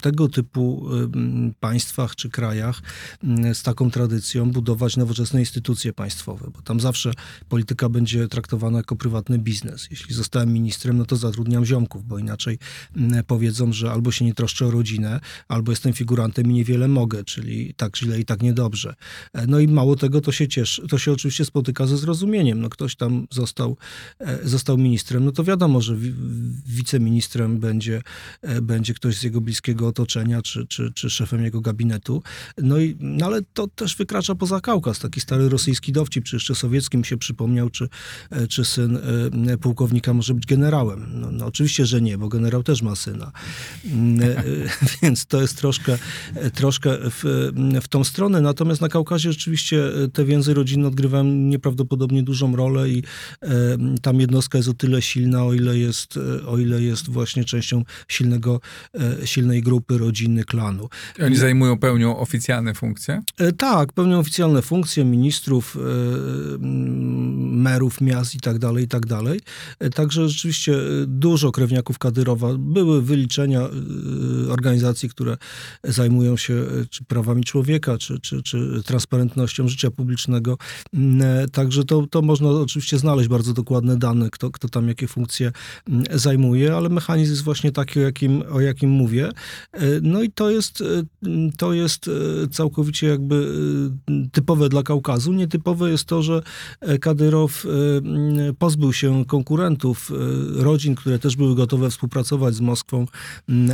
tego 0.00 0.28
typu 0.28 0.88
e, 0.92 1.52
państwach 1.60 2.16
czy 2.16 2.30
krajach 2.30 2.82
z 3.54 3.62
taką 3.62 3.90
tradycją 3.90 4.50
budować 4.50 4.96
nowoczesne 4.96 5.40
instytucje 5.40 5.92
państwowe, 5.92 6.50
bo 6.54 6.62
tam 6.62 6.80
zawsze 6.80 7.12
polityka 7.48 7.88
będzie 7.88 8.28
traktowana 8.28 8.78
jako 8.78 8.96
prywatny 8.96 9.38
biznes. 9.38 9.88
Jeśli 9.90 10.14
zostałem 10.14 10.52
ministrem, 10.52 10.98
no 10.98 11.04
to 11.04 11.16
zatrudniam 11.16 11.64
ziomków, 11.64 12.06
bo 12.06 12.18
inaczej 12.18 12.58
powiedzą, 13.26 13.61
że 13.70 13.92
albo 13.92 14.12
się 14.12 14.24
nie 14.24 14.34
troszczę 14.34 14.66
o 14.66 14.70
rodzinę, 14.70 15.20
albo 15.48 15.72
jestem 15.72 15.92
figurantem 15.92 16.50
i 16.50 16.54
niewiele 16.54 16.88
mogę, 16.88 17.24
czyli 17.24 17.74
tak 17.74 17.96
źle 17.96 18.20
i 18.20 18.24
tak 18.24 18.42
niedobrze. 18.42 18.94
E, 19.32 19.46
no 19.46 19.60
i 19.60 19.68
mało 19.68 19.96
tego, 19.96 20.20
to 20.20 20.32
się 20.32 20.48
cieszy, 20.48 20.88
to 20.88 20.98
się 20.98 21.12
oczywiście 21.12 21.44
spotyka 21.44 21.86
ze 21.86 21.96
zrozumieniem. 21.98 22.60
No 22.60 22.68
ktoś 22.68 22.96
tam 22.96 23.26
został, 23.30 23.76
e, 24.18 24.48
został 24.48 24.78
ministrem, 24.78 25.24
no 25.24 25.32
to 25.32 25.44
wiadomo, 25.44 25.80
że 25.80 25.96
wiceministrem 26.66 27.58
będzie, 27.58 28.02
e, 28.42 28.62
będzie 28.62 28.94
ktoś 28.94 29.16
z 29.16 29.22
jego 29.22 29.40
bliskiego 29.40 29.86
otoczenia, 29.86 30.42
czy, 30.42 30.66
czy, 30.66 30.92
czy 30.94 31.10
szefem 31.10 31.44
jego 31.44 31.60
gabinetu. 31.60 32.22
No 32.58 32.78
i, 32.78 32.96
no 33.00 33.26
ale 33.26 33.42
to 33.54 33.66
też 33.66 33.96
wykracza 33.96 34.34
poza 34.34 34.60
Kaukaz. 34.60 34.98
Taki 34.98 35.20
stary 35.20 35.48
rosyjski 35.48 35.92
dowcip, 35.92 36.24
czy 36.24 36.36
jeszcze 36.36 36.54
sowieckim 36.54 37.04
się 37.04 37.16
przypomniał, 37.16 37.70
czy, 37.70 37.88
czy 38.48 38.64
syn 38.64 38.98
pułkownika 39.60 40.14
może 40.14 40.34
być 40.34 40.46
generałem. 40.46 41.06
No, 41.20 41.30
no 41.32 41.46
oczywiście, 41.46 41.86
że 41.86 42.02
nie, 42.02 42.18
bo 42.18 42.28
generał 42.28 42.62
też 42.62 42.82
ma 42.82 42.96
syna. 42.96 43.32
Mm, 43.84 44.22
e, 44.22 44.42
więc 45.02 45.26
to 45.26 45.40
jest 45.40 45.56
troszkę, 45.56 45.98
troszkę 46.54 46.90
w, 47.10 47.50
w 47.82 47.88
tą 47.88 48.04
stronę. 48.04 48.40
Natomiast 48.40 48.80
na 48.80 48.88
Kaukazie 48.88 49.32
rzeczywiście 49.32 49.82
te 50.12 50.24
więzy 50.24 50.54
rodzinne 50.54 50.88
odgrywają 50.88 51.24
nieprawdopodobnie 51.24 52.22
dużą 52.22 52.56
rolę 52.56 52.88
i 52.88 53.02
e, 53.42 53.48
tam 54.02 54.20
jednostka 54.20 54.58
jest 54.58 54.68
o 54.68 54.74
tyle 54.74 55.02
silna, 55.02 55.44
o 55.44 55.54
ile 55.54 55.78
jest, 55.78 56.18
o 56.46 56.58
ile 56.58 56.82
jest 56.82 57.10
właśnie 57.10 57.44
częścią 57.44 57.84
silnego, 58.08 58.60
e, 58.94 59.26
silnej 59.26 59.62
grupy 59.62 59.98
rodziny, 59.98 60.44
klanu. 60.44 60.88
Oni 61.22 61.36
zajmują, 61.36 61.78
pełnią 61.78 62.18
oficjalne 62.18 62.74
funkcje? 62.74 63.22
Tak, 63.58 63.92
pełnią 63.92 64.18
oficjalne 64.18 64.62
funkcje 64.62 65.04
ministrów, 65.04 65.78
merów 67.38 68.00
miast 68.00 68.34
i 68.34 68.40
tak 68.40 68.58
dalej, 68.58 68.84
i 68.84 68.88
tak 68.88 69.06
dalej. 69.06 69.40
Także 69.94 70.28
rzeczywiście 70.28 70.74
dużo 71.06 71.52
krewniaków 71.52 71.98
Kadyrowa 71.98 72.48
były 72.58 73.02
wyliczone 73.02 73.41
Y, 73.50 74.52
organizacji, 74.52 75.08
które 75.08 75.36
zajmują 75.84 76.36
się 76.36 76.54
y, 76.54 76.86
czy 76.90 77.04
prawami 77.04 77.44
człowieka, 77.44 77.98
czy, 77.98 78.20
czy, 78.20 78.42
czy 78.42 78.82
transparentnością 78.86 79.68
życia 79.68 79.90
publicznego. 79.90 80.58
Mm, 80.94 81.22
e, 81.22 81.48
także 81.48 81.84
to, 81.84 82.06
to 82.06 82.22
można 82.22 82.48
oczywiście 82.50 82.98
znaleźć 82.98 83.28
bardzo 83.28 83.52
dokładne 83.52 83.96
dane, 83.96 84.30
kto, 84.30 84.50
kto 84.50 84.68
tam 84.68 84.88
jakie 84.88 85.08
funkcje 85.08 85.52
mm, 85.88 86.04
zajmuje, 86.12 86.76
ale 86.76 86.88
mechanizm 86.88 87.32
jest 87.32 87.44
właśnie 87.44 87.72
taki, 87.72 88.00
o 88.00 88.02
jakim, 88.02 88.42
o 88.50 88.60
jakim 88.60 88.90
mówię. 88.90 89.30
E, 89.72 89.80
no 90.02 90.22
i 90.22 90.30
to 90.30 90.50
jest, 90.50 90.80
y, 90.80 91.04
to 91.56 91.72
jest 91.72 92.10
całkowicie 92.50 93.06
jakby 93.06 93.52
typowe 94.32 94.68
dla 94.68 94.82
Kaukazu. 94.82 95.32
Nietypowe 95.32 95.90
jest 95.90 96.04
to, 96.04 96.22
że 96.22 96.42
Kadyrow 97.00 97.66
pozbył 98.58 98.92
się 98.92 99.24
konkurentów, 99.24 100.10
rodzin, 100.54 100.94
które 100.94 101.18
też 101.18 101.36
były 101.36 101.54
gotowe 101.54 101.90
współpracować 101.90 102.54
z 102.54 102.60
Moskwą 102.60 103.02
Mm, 103.02 103.08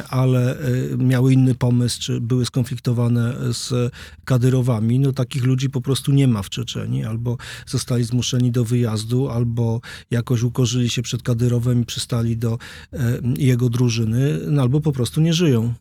ale 0.09 0.69
y, 0.69 0.97
miały 0.99 1.33
inny 1.33 1.55
pomysł, 1.55 2.00
czy 2.00 2.21
były 2.21 2.47
skonfliktowane 2.47 3.35
z 3.53 3.93
kadyrowami, 4.25 4.99
no 4.99 5.12
takich 5.12 5.45
ludzi 5.45 5.71
po 5.71 5.81
prostu 5.81 6.12
nie 6.12 6.29
ma 6.29 6.43
w 6.43 6.50
Czeczeni, 6.50 7.05
albo 7.05 7.37
zostali 7.67 8.05
zmuszeni 8.05 8.50
do 8.50 8.65
wyjazdu, 8.65 9.29
albo 9.29 9.81
jakoś 10.11 10.43
ukorzyli 10.43 10.91
się 10.91 11.03
przed 11.03 11.23
Kadyrowem 11.23 11.83
i 11.83 11.85
przystali 11.85 12.37
do 12.37 12.59
y, 12.95 12.99
jego 13.37 13.69
drużyny, 13.69 14.38
no 14.47 14.62
albo 14.62 14.81
po 14.81 14.93
prostu 14.93 15.21
nie 15.21 15.33
żyją. 15.33 15.75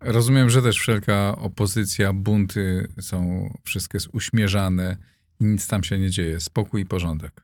Rozumiem, 0.00 0.50
że 0.50 0.62
też 0.62 0.78
wszelka 0.78 1.36
opozycja, 1.38 2.12
bunty 2.12 2.88
są 3.00 3.50
wszystkie 3.64 3.98
uśmierzane 4.12 4.96
nic 5.42 5.66
tam 5.66 5.84
się 5.84 5.98
nie 5.98 6.10
dzieje. 6.10 6.40
Spokój 6.40 6.82
i 6.82 6.86
porządek. 6.86 7.42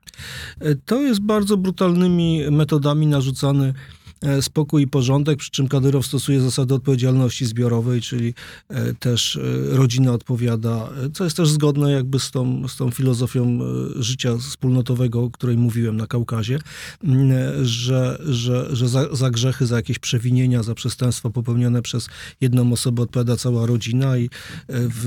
To 0.84 1.02
jest 1.02 1.20
bardzo 1.20 1.56
brutalnymi 1.56 2.50
metodami 2.50 3.06
narzucany 3.06 3.74
spokój 4.40 4.82
i 4.82 4.86
porządek, 4.86 5.38
przy 5.38 5.50
czym 5.50 5.68
Kadyrow 5.68 6.06
stosuje 6.06 6.40
zasady 6.40 6.74
odpowiedzialności 6.74 7.46
zbiorowej, 7.46 8.00
czyli 8.00 8.34
e, 8.68 8.94
też 8.94 9.36
e, 9.36 9.76
rodzina 9.76 10.12
odpowiada, 10.12 10.88
co 11.14 11.24
jest 11.24 11.36
też 11.36 11.48
zgodne 11.48 11.92
jakby 11.92 12.18
z 12.18 12.30
tą, 12.30 12.68
z 12.68 12.76
tą 12.76 12.90
filozofią 12.90 13.58
życia 13.96 14.36
wspólnotowego, 14.36 15.22
o 15.22 15.30
której 15.30 15.56
mówiłem 15.56 15.96
na 15.96 16.06
Kaukazie, 16.06 16.58
że, 17.62 18.18
że, 18.26 18.76
że 18.76 18.88
za, 18.88 19.16
za 19.16 19.30
grzechy, 19.30 19.66
za 19.66 19.76
jakieś 19.76 19.98
przewinienia, 19.98 20.62
za 20.62 20.74
przestępstwa 20.74 21.30
popełnione 21.30 21.82
przez 21.82 22.08
jedną 22.40 22.72
osobę 22.72 23.02
odpowiada 23.02 23.36
cała 23.36 23.66
rodzina 23.66 24.18
i 24.18 24.30
w, 24.68 25.04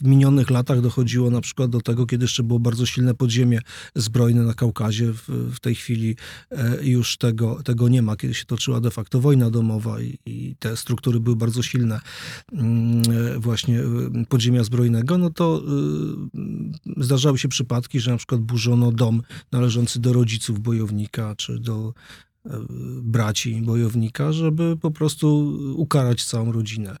w 0.00 0.02
minionych 0.02 0.50
latach 0.50 0.80
dochodziło 0.80 1.30
na 1.30 1.40
przykład 1.40 1.70
do 1.70 1.80
tego, 1.80 2.06
kiedy 2.06 2.24
jeszcze 2.24 2.42
było 2.42 2.58
bardzo 2.58 2.86
silne 2.86 3.14
podziemie 3.14 3.60
zbrojne 3.94 4.42
na 4.42 4.54
Kaukazie. 4.54 5.12
W, 5.12 5.28
w 5.54 5.60
tej 5.60 5.74
chwili 5.74 6.16
już 6.82 7.16
tego, 7.16 7.62
tego 7.62 7.88
nie 7.88 8.02
ma, 8.02 8.03
kiedy 8.16 8.34
się 8.34 8.44
toczyła 8.44 8.80
de 8.80 8.90
facto 8.90 9.20
wojna 9.20 9.50
domowa 9.50 10.00
i, 10.00 10.18
i 10.26 10.56
te 10.58 10.76
struktury 10.76 11.20
były 11.20 11.36
bardzo 11.36 11.62
silne 11.62 12.00
mm, 12.52 13.40
właśnie 13.40 13.80
y, 13.80 14.26
podziemia 14.28 14.64
zbrojnego, 14.64 15.18
no 15.18 15.30
to 15.30 15.62
y, 16.96 17.04
zdarzały 17.04 17.38
się 17.38 17.48
przypadki, 17.48 18.00
że 18.00 18.10
na 18.10 18.16
przykład 18.16 18.40
burzono 18.40 18.92
dom 18.92 19.22
należący 19.52 20.00
do 20.00 20.12
rodziców 20.12 20.60
bojownika, 20.60 21.34
czy 21.36 21.58
do 21.58 21.94
braci 23.02 23.62
bojownika, 23.62 24.32
żeby 24.32 24.76
po 24.80 24.90
prostu 24.90 25.58
ukarać 25.76 26.24
całą 26.24 26.52
rodzinę. 26.52 26.96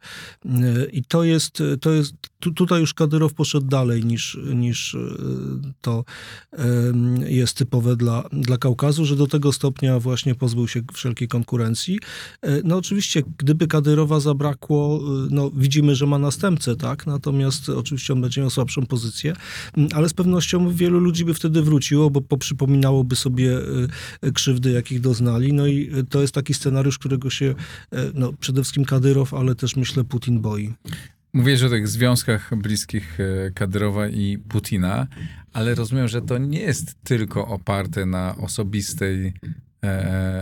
I 0.92 1.04
to 1.04 1.24
jest, 1.24 1.62
to 1.80 1.92
jest 1.92 2.14
tu, 2.40 2.52
tutaj 2.52 2.80
już 2.80 2.94
Kadyrow 2.94 3.34
poszedł 3.34 3.66
dalej 3.66 4.04
niż, 4.04 4.38
niż 4.54 4.96
to 5.80 6.04
jest 7.26 7.56
typowe 7.56 7.96
dla, 7.96 8.28
dla 8.32 8.58
Kaukazu, 8.58 9.04
że 9.04 9.16
do 9.16 9.26
tego 9.26 9.52
stopnia 9.52 10.00
właśnie 10.00 10.34
pozbył 10.34 10.68
się 10.68 10.80
wszelkiej 10.92 11.28
konkurencji. 11.28 11.98
No 12.64 12.76
oczywiście, 12.76 13.22
gdyby 13.38 13.66
Kadyrowa 13.66 14.20
zabrakło, 14.20 15.00
no 15.30 15.50
widzimy, 15.50 15.94
że 15.94 16.06
ma 16.06 16.18
następcę, 16.18 16.76
tak? 16.76 17.06
Natomiast 17.06 17.68
oczywiście 17.68 18.12
on 18.12 18.20
będzie 18.20 18.40
miał 18.40 18.50
słabszą 18.50 18.86
pozycję, 18.86 19.36
ale 19.94 20.08
z 20.08 20.14
pewnością 20.14 20.70
wielu 20.70 20.98
ludzi 20.98 21.24
by 21.24 21.34
wtedy 21.34 21.62
wróciło, 21.62 22.10
bo 22.10 22.20
poprzypominałoby 22.20 23.16
sobie 23.16 23.58
krzywdy, 24.34 24.70
jakich 24.70 25.00
no 25.38 25.66
i 25.66 25.90
e, 25.98 26.02
to 26.04 26.20
jest 26.20 26.34
taki 26.34 26.54
scenariusz, 26.54 26.98
którego 26.98 27.30
się 27.30 27.54
e, 27.92 27.96
no, 28.14 28.32
przede 28.32 28.62
wszystkim 28.62 28.84
Kadyrow, 28.84 29.34
ale 29.34 29.54
też 29.54 29.76
myślę 29.76 30.04
Putin 30.04 30.40
boi. 30.40 30.74
Mówię 31.32 31.66
o 31.66 31.68
tych 31.68 31.88
związkach 31.88 32.54
bliskich 32.56 33.18
e, 33.20 33.50
Kadyrowa 33.50 34.08
i 34.08 34.38
Putina, 34.38 35.06
ale 35.52 35.74
rozumiem, 35.74 36.08
że 36.08 36.22
to 36.22 36.38
nie 36.38 36.60
jest 36.60 36.94
tylko 37.04 37.46
oparte 37.46 38.06
na 38.06 38.36
osobistej 38.36 39.32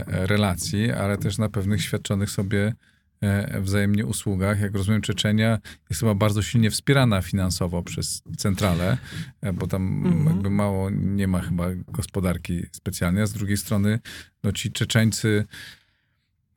relacji, 0.06 0.90
ale 0.90 1.18
też 1.18 1.38
na 1.38 1.48
pewnych 1.48 1.82
świadczonych 1.82 2.30
sobie 2.30 2.74
wzajemnie 3.60 4.06
usługach. 4.06 4.60
Jak 4.60 4.74
rozumiem, 4.74 5.02
Czeczenia 5.02 5.58
jest 5.90 6.00
chyba 6.00 6.14
bardzo 6.14 6.42
silnie 6.42 6.70
wspierana 6.70 7.22
finansowo 7.22 7.82
przez 7.82 8.22
centralę, 8.36 8.98
e, 9.40 9.52
bo 9.52 9.66
tam 9.66 10.06
mhm. 10.06 10.26
jakby 10.26 10.50
mało 10.50 10.90
nie 10.90 11.28
ma 11.28 11.40
chyba 11.40 11.66
gospodarki 11.88 12.62
specjalnej, 12.72 13.22
a 13.22 13.26
z 13.26 13.32
drugiej 13.32 13.56
strony 13.56 13.98
no 14.44 14.52
ci 14.52 14.72
Czeczeńcy 14.72 15.44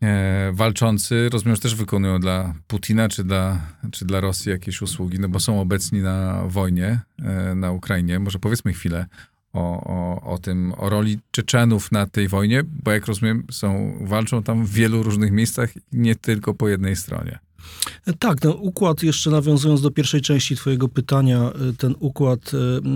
e, 0.02 0.52
walczący, 0.54 1.30
rozumiem, 1.32 1.56
że 1.56 1.62
też 1.62 1.76
wykonują 1.76 2.20
dla 2.20 2.54
Putina 2.68 3.10
czy 3.10 3.24
dla, 3.24 3.62
czy 3.92 4.06
dla 4.06 4.20
Rosji 4.20 4.52
jakieś 4.52 4.82
usługi, 4.82 5.20
no 5.20 5.30
bo 5.30 5.40
są 5.40 5.62
obecni 5.62 6.02
na 6.02 6.44
wojnie 6.48 7.00
na 7.56 7.72
Ukrainie. 7.72 8.20
Może 8.20 8.40
powiedzmy 8.40 8.74
chwilę 8.74 9.06
o, 9.56 9.84
o, 9.84 10.22
o 10.34 10.38
tym, 10.38 10.74
o 10.78 10.90
roli 10.90 11.20
Czeczenów 11.32 11.92
na 11.92 12.08
tej 12.08 12.28
wojnie, 12.28 12.64
bo 12.84 12.92
jak 12.92 13.06
rozumiem, 13.06 13.44
są, 13.52 13.98
walczą 14.02 14.44
tam 14.44 14.66
w 14.66 14.72
wielu 14.72 15.04
różnych 15.04 15.32
miejscach, 15.32 15.70
nie 15.92 16.16
tylko 16.16 16.54
po 16.54 16.70
jednej 16.70 16.96
stronie. 16.96 17.40
Tak, 18.20 18.44
no 18.44 18.52
układ, 18.52 19.04
jeszcze 19.04 19.32
nawiązując 19.32 19.82
do 19.82 19.92
pierwszej 19.92 20.22
części 20.22 20.56
twojego 20.56 20.88
pytania, 20.88 21.52
ten 21.78 21.96
układ 22.00 22.52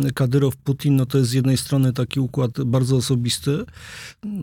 e, 0.07 0.11
Kadyrow-Putin, 0.11 0.91
no 0.91 1.05
to 1.05 1.17
jest 1.17 1.29
z 1.29 1.33
jednej 1.33 1.57
strony 1.57 1.93
taki 1.93 2.19
układ 2.19 2.63
bardzo 2.63 2.95
osobisty, 2.95 3.65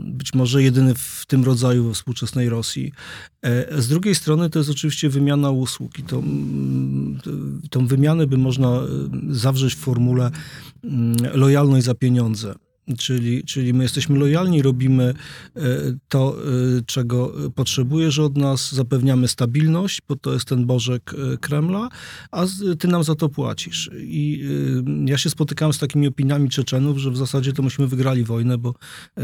być 0.05 0.35
może 0.35 0.63
jedyny 0.63 0.95
w 0.95 1.25
tym 1.27 1.45
rodzaju 1.45 1.89
we 1.89 1.95
współczesnej 1.95 2.49
Rosji. 2.49 2.93
E, 3.43 3.83
z 3.83 3.89
drugiej 3.89 4.15
strony 4.15 4.51
to 4.51 4.59
jest 4.59 4.71
oczywiście 4.71 5.09
wymiana 5.09 5.51
usług 5.51 5.99
i 5.99 6.03
to, 6.03 6.23
tą 7.71 7.87
wymianę 7.87 8.27
by 8.27 8.39
można 8.39 8.69
e, 8.69 8.87
zawrzeć 9.31 9.75
w 9.75 9.79
formule 9.79 10.31
lojalność 11.35 11.87
za 11.87 11.95
pieniądze. 11.95 12.55
Czyli, 12.99 13.45
czyli 13.45 13.75
my 13.75 13.83
jesteśmy 13.83 14.19
lojalni, 14.19 14.63
robimy 14.63 15.15
e, 15.57 15.61
to, 16.09 16.37
e, 16.39 16.83
czego 16.87 17.33
potrzebujesz 17.55 18.19
od 18.19 18.37
nas, 18.37 18.73
zapewniamy 18.73 19.29
stabilność, 19.29 20.03
bo 20.09 20.17
to 20.17 20.33
jest 20.33 20.45
ten 20.45 20.67
bożek 20.67 21.15
e, 21.35 21.37
Kremla, 21.37 21.89
a 22.31 22.47
ty 22.79 22.89
nam 22.89 23.05
za 23.05 23.15
to 23.15 23.29
płacisz. 23.29 23.91
I 23.97 24.45
ja 25.07 25.19
się 25.19 25.31
spotykałem 25.31 25.73
z 25.73 25.79
takimi 25.79 26.07
opiniami 26.07 26.49
Czeczenów, 26.49 26.99
że 26.99 27.11
w 27.11 27.17
zasadzie 27.17 27.53
to 27.53 27.63
myśmy 27.63 27.87
wygrali 27.87 28.25
wojnę, 28.25 28.59
bo 28.59 28.75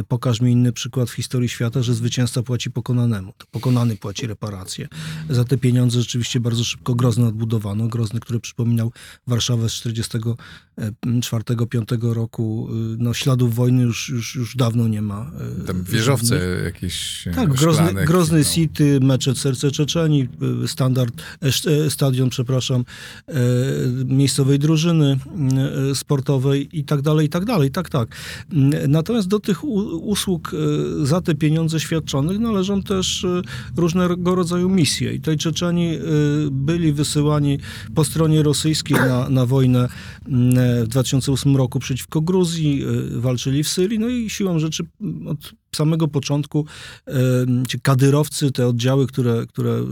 pokaż 0.08 0.40
mi 0.40 0.52
inny 0.52 0.72
przykład 0.72 1.10
w 1.10 1.12
historii 1.12 1.48
świata, 1.48 1.82
że 1.82 1.94
zwycięzca 1.94 2.42
płaci 2.42 2.70
pokonanemu. 2.70 3.32
To 3.38 3.46
pokonany 3.50 3.96
płaci 3.96 4.26
reparacje. 4.26 4.88
Za 5.30 5.44
te 5.44 5.58
pieniądze 5.58 6.00
rzeczywiście 6.00 6.40
bardzo 6.40 6.64
szybko 6.64 6.94
Grozny 6.94 7.26
odbudowano. 7.26 7.88
Grozny, 7.88 8.20
który 8.20 8.40
przypominał 8.40 8.92
Warszawę 9.26 9.68
z 9.68 9.72
1944-1945 10.78 12.12
roku, 12.12 12.68
no 12.98 13.14
śladów 13.14 13.54
wojny 13.54 13.82
już, 13.82 14.08
już, 14.08 14.34
już 14.34 14.56
dawno 14.56 14.88
nie 14.88 15.02
ma. 15.02 15.30
E, 15.62 15.66
Tam 15.66 15.84
wieżowce 15.84 16.26
żadnych. 16.26 16.64
jakieś 16.64 17.24
Tak, 17.34 17.52
Grozny, 17.52 18.04
Grozny 18.06 18.38
no. 18.38 18.44
City, 18.44 18.98
meczet 19.02 19.38
Serce 19.38 19.70
Czeczeni, 19.70 20.28
e, 20.64 20.68
standard, 20.68 21.14
e, 21.66 21.90
stadion, 21.90 22.30
przepraszam, 22.30 22.84
miejscowej 24.04 24.58
drużyny 24.58 25.18
sportowej 25.94 26.78
i 26.78 26.84
tak 26.84 27.02
dalej, 27.02 27.26
i 27.26 27.28
tak 27.28 27.44
dalej, 27.44 27.70
tak, 27.70 27.90
tak. 27.90 28.16
Natomiast 28.88 29.28
do 29.28 29.40
tych 29.40 29.64
usług 29.64 30.50
za 31.02 31.20
te 31.20 31.34
pieniądze 31.34 31.80
świadczonych 31.80 32.38
należą 32.38 32.82
też 32.82 33.26
różnego 33.76 34.34
rodzaju 34.34 34.68
misje 34.68 35.14
i 35.14 35.18
tutaj 35.18 35.36
Czeczeni 35.36 35.98
byli 36.50 36.92
wysyłani 36.92 37.58
po 37.94 38.04
stronie 38.04 38.42
rosyjskiej 38.42 38.96
na, 38.96 39.28
na 39.28 39.46
wojnę 39.46 39.88
w 40.84 40.88
2008 40.88 41.56
roku 41.56 41.78
przeciwko 41.78 42.20
Gruzji, 42.20 42.84
walczyli 43.10 43.62
w 43.62 43.68
Syrii, 43.68 43.98
no 43.98 44.08
i 44.08 44.30
siłą 44.30 44.58
rzeczy 44.58 44.84
od 45.26 45.61
samego 45.76 46.08
początku 46.08 46.66
ci 47.68 47.80
kadyrowcy, 47.80 48.52
te 48.52 48.66
oddziały, 48.66 49.06
które, 49.06 49.46
które 49.46 49.84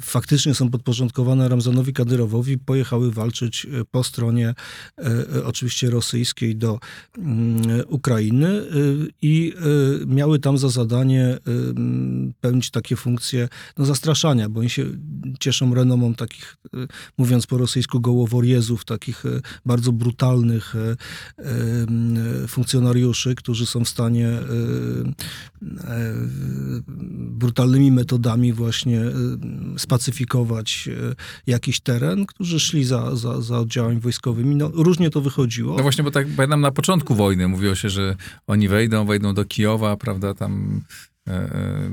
faktycznie 0.00 0.54
są 0.54 0.70
podporządkowane 0.70 1.48
Ramzanowi 1.48 1.92
Kadyrowowi, 1.92 2.58
pojechały 2.58 3.12
walczyć 3.12 3.66
e, 3.66 3.84
po 3.90 4.04
stronie 4.04 4.48
e, 4.48 5.04
e, 5.36 5.44
oczywiście 5.44 5.90
rosyjskiej 5.90 6.56
do 6.56 6.78
mm, 7.18 7.82
Ukrainy 7.88 8.62
i 9.22 9.54
miały 10.06 10.38
tam 10.38 10.58
za 10.58 10.68
zadanie 10.68 11.38
pełnić 12.40 12.70
takie 12.70 12.96
funkcje 12.96 13.48
no, 13.78 13.84
zastraszania, 13.84 14.48
bo 14.48 14.60
oni 14.60 14.70
się 14.70 14.84
cieszą 15.40 15.74
renomą 15.74 16.14
takich, 16.14 16.56
mówiąc 17.18 17.46
po 17.46 17.58
rosyjsku, 17.58 18.00
gołoworiezów, 18.00 18.84
takich 18.84 19.24
bardzo 19.66 19.92
brutalnych 19.92 20.74
funkcjonariuszy, 22.48 23.34
którzy 23.34 23.66
są 23.66 23.84
w 23.84 23.88
stanie 23.88 24.11
y, 24.20 24.32
y, 25.62 25.72
brutalnymi 27.30 27.92
metodami 27.92 28.52
właśnie 28.52 29.00
y, 29.00 29.12
spacyfikować 29.78 30.88
jakiś 31.46 31.80
teren, 31.80 32.26
którzy 32.26 32.60
szli 32.60 32.84
za, 32.84 33.16
za, 33.16 33.40
za 33.40 33.58
oddziałami 33.58 34.00
wojskowymi. 34.00 34.56
No, 34.56 34.70
różnie 34.74 35.10
to 35.10 35.20
wychodziło. 35.20 35.76
No 35.76 35.82
właśnie, 35.82 36.04
bo 36.04 36.10
tak 36.10 36.26
pamiętam 36.36 36.60
na 36.60 36.70
początku 36.70 37.14
wojny 37.14 37.48
mówiło 37.48 37.74
się, 37.74 37.88
że 37.88 38.16
oni 38.46 38.68
wejdą, 38.68 39.06
wejdą 39.06 39.34
do 39.34 39.44
Kijowa, 39.44 39.96
prawda, 39.96 40.34
tam 40.34 40.82
e, 41.28 41.32
e, 41.32 41.90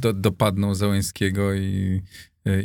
do, 0.00 0.12
dopadną 0.12 0.74
Załęskiego 0.74 1.54
i, 1.54 2.02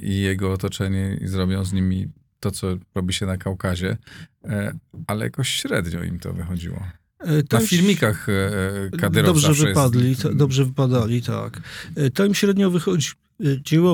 i 0.02 0.22
jego 0.22 0.52
otoczenie 0.54 1.20
i 1.22 1.28
zrobią 1.28 1.66
z 1.66 1.74
nimi 1.74 2.08
to, 2.44 2.52
co 2.52 2.68
robi 2.96 3.14
się 3.14 3.26
na 3.26 3.38
Kaukazie, 3.38 3.98
e, 4.44 4.74
ale 5.08 5.26
jakoś 5.26 5.50
średnio 5.50 6.04
im 6.04 6.20
to 6.20 6.34
wychodziło. 6.34 6.84
E, 7.24 7.44
Na 7.52 7.60
filmikach 7.60 8.30
e, 8.30 8.32
e, 8.32 8.98
Kadyrowca 8.98 9.48
Dobrze 9.48 9.66
wypadli, 9.68 10.10
jest... 10.10 10.28
dobrze 10.34 10.66
wypadali, 10.66 11.22
tak. 11.22 11.62
To 12.14 12.26
im 12.26 12.34
średnio 12.34 12.72
wychodzi. 12.72 13.10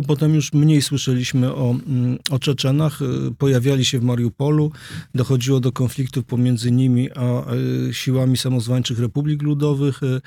Potem 0.07 0.35
już 0.35 0.53
mniej 0.53 0.81
słyszeliśmy 0.81 1.53
o, 1.53 1.75
mm, 1.87 2.17
o 2.29 2.39
Czeczenach. 2.39 2.99
Pojawiali 3.37 3.85
się 3.85 3.99
w 3.99 4.03
Mariupolu. 4.03 4.71
Dochodziło 5.15 5.59
do 5.59 5.71
konfliktów 5.71 6.25
pomiędzy 6.25 6.71
nimi 6.71 7.09
a 7.11 7.43
siłami 7.91 8.37
samozwańczych 8.37 8.99
Republik 8.99 9.41
Ludowych. 9.41 10.03
Y, 10.03 10.21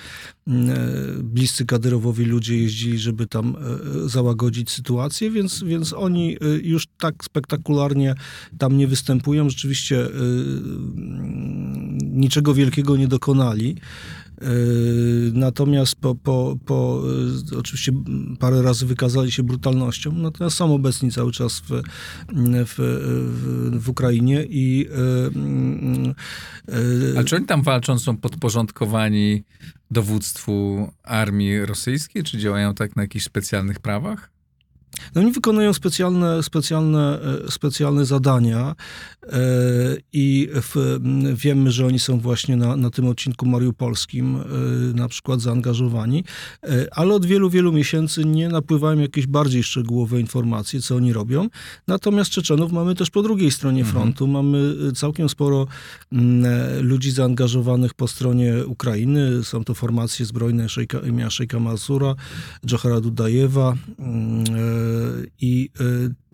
bliscy 1.23 1.67
Kadyrowowi 1.67 2.25
ludzie 2.25 2.59
jeździli, 2.59 2.99
żeby 2.99 3.27
tam 3.27 3.57
załagodzić 4.07 4.71
sytuację, 4.71 5.31
więc, 5.31 5.63
więc 5.63 5.93
oni 5.93 6.37
już 6.63 6.87
tak 6.99 7.25
spektakularnie 7.25 8.15
tam 8.59 8.77
nie 8.77 8.87
występują. 8.87 9.51
Rzeczywiście 9.51 10.07
niczego 12.13 12.55
wielkiego 12.55 12.97
nie 12.97 13.09
dokonali. 13.09 13.77
Yy, 14.43 14.49
natomiast 15.35 15.97
po, 15.97 16.15
po, 16.15 16.57
po, 16.67 17.03
yy, 17.51 17.59
oczywiście 17.59 17.93
parę 18.39 18.63
razy 18.63 18.87
wykazali 18.87 19.33
się 19.33 19.43
brutalnością, 19.43 20.13
natomiast 20.13 20.57
są 20.57 20.75
obecni 20.75 21.13
cały 21.13 21.33
czas 21.33 21.61
w, 21.61 21.83
w, 22.67 22.75
w, 23.73 23.89
Ukrainie 23.89 24.45
i... 24.49 24.89
Yy, 26.69 27.19
A 27.19 27.25
czy 27.25 27.37
oni 27.37 27.47
tam 27.47 27.63
walczą, 27.63 27.99
są 27.99 28.17
podporządkowani 28.17 29.45
dowództwu 29.91 30.89
armii 31.03 31.67
rosyjskiej, 31.67 32.23
czy 32.23 32.39
działają 32.39 32.75
tak 32.75 32.97
na 32.97 33.03
jakichś 33.03 33.25
specjalnych 33.25 33.81
prawach? 33.81 34.33
No 35.15 35.21
oni 35.21 35.33
wykonują 35.33 35.73
specjalne, 35.73 36.43
specjalne, 36.43 37.21
e, 37.47 37.51
specjalne 37.51 38.05
zadania 38.05 38.75
e, 39.23 39.29
i 40.13 40.49
w, 40.53 40.99
wiemy, 41.35 41.71
że 41.71 41.87
oni 41.87 41.99
są 41.99 42.21
właśnie 42.21 42.57
na, 42.57 42.77
na 42.77 42.91
tym 42.91 43.09
odcinku 43.09 43.47
mariupolskim 43.47 44.37
e, 44.37 44.43
na 44.95 45.09
przykład 45.09 45.41
zaangażowani, 45.41 46.25
ale 46.91 47.15
od 47.15 47.27
wielu, 47.27 47.51
wielu 47.51 47.73
miesięcy 47.73 48.25
nie 48.25 48.49
napływają 48.49 49.01
jakieś 49.01 49.27
bardziej 49.27 49.63
szczegółowe 49.63 50.21
informacje, 50.21 50.81
co 50.81 50.97
oni 50.97 51.13
robią. 51.13 51.49
Natomiast 51.89 52.31
Czeczenów 52.31 52.73
mamy 52.73 52.95
też 52.95 53.11
po 53.11 53.23
drugiej 53.23 53.51
stronie 53.51 53.81
mhm. 53.81 53.97
frontu. 53.97 54.27
Mamy 54.27 54.75
całkiem 54.95 55.29
sporo 55.29 55.67
ludzi 56.81 57.11
zaangażowanych 57.11 57.95
po 57.95 58.09
stronie 58.09 58.67
Ukrainy. 58.67 59.45
Są 59.45 59.65
to 59.65 59.75
formacje 59.75 60.27
zbrojne 60.27 60.69
Szejka, 60.69 60.99
imienia 60.99 61.31
Szejka 61.31 61.61
Masura, 61.61 62.15
Dżohara 62.67 63.01
Dudajewa, 63.01 63.75
i 65.41 65.71
e, 65.81 65.85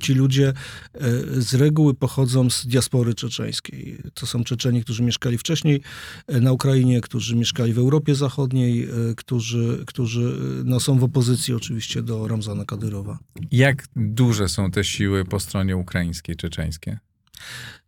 ci 0.03 0.15
ludzie 0.15 0.49
e, 0.49 1.01
z 1.41 1.55
reguły 1.55 1.95
pochodzą 1.95 2.51
z 2.51 2.67
diaspory 2.67 3.15
czeczeńskiej. 3.15 3.99
To 4.15 4.27
są 4.27 4.45
Czeczeni, 4.45 4.83
którzy 4.83 5.03
mieszkali 5.03 5.39
wcześniej 5.39 5.81
e, 6.27 6.41
na 6.41 6.53
Ukrainie, 6.53 7.01
którzy 7.01 7.37
mieszkali 7.37 7.73
w 7.73 7.79
Europie 7.79 8.15
Zachodniej, 8.15 8.89
którzy, 9.17 9.85
którzy 9.87 10.39
no, 10.65 10.81
są 10.81 10.99
w 10.99 11.05
opozycji 11.05 11.55
oczywiście 11.55 12.03
do 12.03 12.29
Ramzana 12.29 12.65
Kadyrowa. 12.65 13.19
Jak 13.51 13.85
duże 13.97 14.49
są 14.49 14.71
te 14.71 14.85
siły 14.85 15.25
po 15.25 15.41
stronie 15.41 15.77
ukraińskiej, 15.77 16.37
czeczeńskie? 16.37 16.99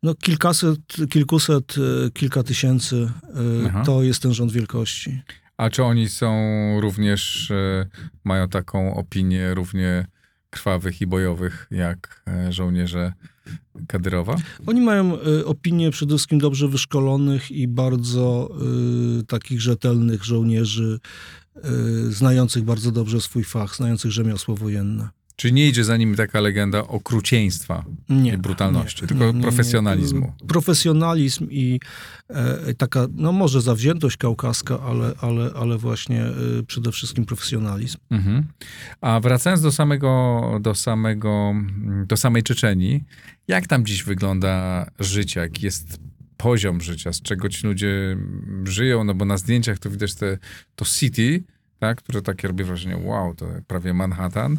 No 0.03 0.15
kilkaset, 0.15 0.81
kilkuset, 1.11 1.75
kilka 2.15 2.43
tysięcy 2.43 3.13
Aha. 3.67 3.83
to 3.87 4.03
jest 4.03 4.23
ten 4.23 4.35
rząd 4.35 4.53
wielkości. 4.53 5.23
A 5.57 5.71
czy 5.71 5.85
oni 5.85 6.09
są 6.09 6.31
również, 6.81 7.53
mają 8.25 8.49
taką 8.49 8.95
opinię 8.95 9.55
równie 9.55 10.07
krwawych 10.51 11.01
i 11.01 11.07
bojowych 11.07 11.67
jak 11.71 12.23
e, 12.29 12.53
żołnierze 12.53 13.13
Kadyrowa? 13.87 14.37
Oni 14.67 14.81
mają 14.81 15.19
y, 15.21 15.47
opinię 15.47 15.91
przede 15.91 16.15
wszystkim 16.15 16.39
dobrze 16.39 16.69
wyszkolonych 16.69 17.51
i 17.51 17.69
bardzo 17.69 18.51
y, 19.21 19.25
takich 19.25 19.61
rzetelnych 19.61 20.25
żołnierzy, 20.25 21.01
y, 21.57 22.13
znających 22.13 22.65
bardzo 22.65 22.91
dobrze 22.93 23.21
swój 23.21 23.45
fach, 23.45 23.77
znających 23.77 24.11
rzemiosło 24.11 24.57
wojenne. 24.57 25.09
Czyli 25.37 25.55
nie 25.55 25.69
idzie 25.69 25.85
za 25.85 25.97
nimi 25.97 26.17
taka 26.17 26.41
legenda 26.41 26.89
okrucieństwa 26.89 27.85
nie, 28.09 28.35
i 28.35 28.39
brutalności, 28.39 29.03
nie, 29.03 29.09
tylko 29.09 29.33
nie, 29.33 29.43
profesjonalizmu. 29.43 30.33
Profesjonalizm 30.49 31.47
i 31.51 31.81
e, 32.29 32.75
taka, 32.75 33.07
no 33.13 33.33
może 33.33 33.61
zawziętość 33.61 34.17
kaukaska, 34.17 34.81
ale, 34.81 35.15
ale, 35.21 35.51
ale 35.57 35.79
właśnie 35.79 36.23
e, 36.25 36.33
przede 36.67 36.93
wszystkim 36.93 37.27
profesjonalizm. 37.27 37.99
Mhm. 38.11 38.45
A 39.01 39.21
wracając 39.21 39.63
do 39.63 39.73
samego, 39.73 40.41
do 40.61 40.75
samego, 40.75 41.55
do 42.07 42.17
samej 42.17 42.43
Czeczenii, 42.43 43.05
jak 43.49 43.67
tam 43.67 43.87
dziś 43.87 44.05
wygląda 44.05 44.87
życie, 44.99 45.41
jaki 45.41 45.65
jest 45.65 46.01
poziom 46.37 46.81
życia, 46.81 47.13
z 47.13 47.23
czego 47.23 47.49
ci 47.49 47.67
ludzie 47.67 48.17
żyją, 48.65 49.05
no 49.05 49.15
bo 49.15 49.25
na 49.25 49.37
zdjęciach 49.37 49.79
to 49.79 49.91
widać 49.91 50.15
te, 50.15 50.39
to 50.75 50.85
city, 50.85 51.43
tak, 51.79 51.99
które 51.99 52.23
takie 52.23 52.49
robi 52.49 52.65
wrażenie, 52.65 52.97
wow, 52.97 53.35
to 53.35 53.47
prawie 53.67 53.95
Manhattan, 53.95 54.59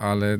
ale 0.00 0.38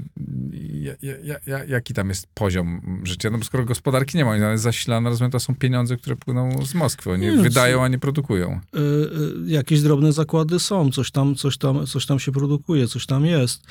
ja, 0.73 0.93
ja, 1.23 1.37
ja, 1.47 1.65
jaki 1.65 1.95
tam 1.95 2.09
jest 2.09 2.27
poziom 2.35 3.01
życia? 3.05 3.31
No 3.31 3.39
bo 3.39 3.45
skoro 3.45 3.65
gospodarki 3.65 4.19
nie 4.19 4.25
ma, 4.25 4.31
ale 4.31 4.59
zasilane, 4.59 5.11
rozumiem, 5.11 5.31
to 5.31 5.41
są 5.41 5.55
pieniądze, 5.55 5.97
które 5.97 6.17
płyną 6.17 6.67
z 6.67 6.75
Moskwy. 6.75 7.11
Oni 7.11 7.27
nie, 7.27 7.33
wydają, 7.33 7.85
a 7.85 7.89
nie 7.89 7.99
produkują. 7.99 8.61
Y, 8.77 8.79
y, 8.79 9.51
jakieś 9.51 9.83
drobne 9.83 10.13
zakłady 10.13 10.59
są, 10.59 10.91
coś 10.91 11.11
tam, 11.11 11.35
coś, 11.35 11.59
tam, 11.59 11.87
coś 11.87 12.07
tam 12.07 12.19
się 12.19 12.33
produkuje, 12.33 12.89
coś 12.89 13.07
tam 13.07 13.27
jest. 13.27 13.63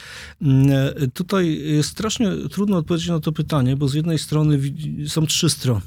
Y, 0.41 1.07
tutaj 1.13 1.59
jest 1.63 1.89
strasznie 1.89 2.27
trudno 2.51 2.77
odpowiedzieć 2.77 3.09
na 3.09 3.19
to 3.19 3.31
pytanie, 3.31 3.75
bo 3.75 3.87
z 3.87 3.93
jednej 3.93 4.19
strony 4.19 4.59
są 5.07 5.25
trzy 5.25 5.49
strony. 5.49 5.81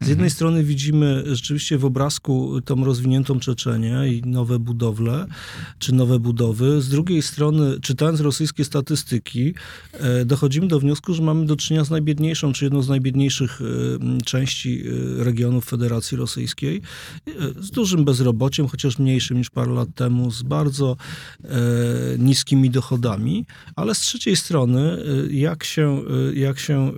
Z 0.00 0.08
jednej 0.08 0.12
mhm. 0.12 0.30
strony 0.30 0.64
widzimy 0.64 1.22
rzeczywiście 1.26 1.78
w 1.78 1.84
obrazku 1.84 2.60
tą 2.60 2.84
rozwiniętą 2.84 3.40
Czeczenię 3.40 4.08
i 4.08 4.22
nowe 4.26 4.58
budowle, 4.58 5.26
czy 5.78 5.94
nowe 5.94 6.18
budowy. 6.18 6.82
Z 6.82 6.88
drugiej 6.88 7.22
strony, 7.22 7.80
czytając 7.80 8.20
rosyjskie 8.20 8.64
statystyki, 8.64 9.41
e, 9.92 10.24
dochodzimy 10.24 10.68
do 10.68 10.80
wniosku, 10.80 11.14
że 11.14 11.22
mamy 11.22 11.46
do 11.46 11.56
czynienia 11.56 11.84
z 11.84 11.90
najbiedniejszą, 11.90 12.52
czy 12.52 12.64
jedną 12.64 12.82
z 12.82 12.88
najbiedniejszych 12.88 13.60
e, 13.60 13.64
części 14.24 14.82
e, 15.20 15.24
regionów 15.24 15.64
Federacji 15.64 16.16
Rosyjskiej, 16.16 16.82
z 17.60 17.70
dużym 17.70 18.04
bezrobociem, 18.04 18.68
chociaż 18.68 18.98
mniejszym 18.98 19.38
niż 19.38 19.50
parę 19.50 19.72
lat 19.72 19.88
temu, 19.94 20.30
z 20.30 20.42
bardzo 20.42 20.96
niskimi 22.18 22.70
dochodami, 22.70 23.46
ale 23.76 23.94
z 23.94 24.00
trzeciej 24.00 24.36
strony, 24.36 25.04
jak 25.30 25.64
się, 25.64 26.02
jak 26.34 26.58
się 26.58 26.92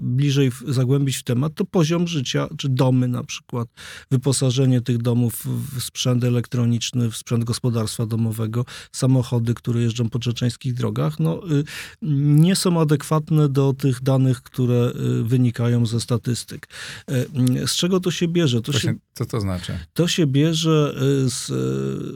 bliżej 0.00 0.50
zagłębić 0.68 1.16
w 1.16 1.22
temat, 1.22 1.54
to 1.54 1.64
poziom 1.64 2.08
życia, 2.08 2.48
czy 2.58 2.68
domy 2.68 3.08
na 3.08 3.24
przykład, 3.24 3.68
wyposażenie 4.10 4.80
tych 4.80 4.98
domów 4.98 5.46
w 5.46 5.82
sprzęt 5.82 6.24
elektroniczny, 6.24 7.10
w 7.10 7.16
sprzęt 7.16 7.44
gospodarstwa 7.44 8.06
domowego, 8.06 8.64
samochody, 8.92 9.54
które 9.54 9.80
jeżdżą 9.80 10.10
po 10.10 10.18
czeczeńskich 10.18 10.74
drogach, 10.74 11.20
no, 11.20 11.40
y, 11.52 11.64
nie 12.02 12.56
są 12.56 12.80
adekwatne 12.80 13.48
do 13.48 13.72
tych 13.72 14.02
danych, 14.02 14.42
które 14.42 14.92
y, 15.20 15.24
wynikają 15.24 15.86
ze 15.86 16.00
statystyk. 16.00 16.68
Y, 17.10 17.66
z 17.66 17.76
czego 17.76 18.00
to 18.00 18.10
się 18.10 18.28
bierze? 18.28 18.62
To 18.62 18.72
się, 18.72 18.94
co 19.14 19.26
to 19.26 19.40
znaczy? 19.40 19.78
To 19.92 20.08
się 20.08 20.26
bierze 20.26 20.94
z 21.26 21.52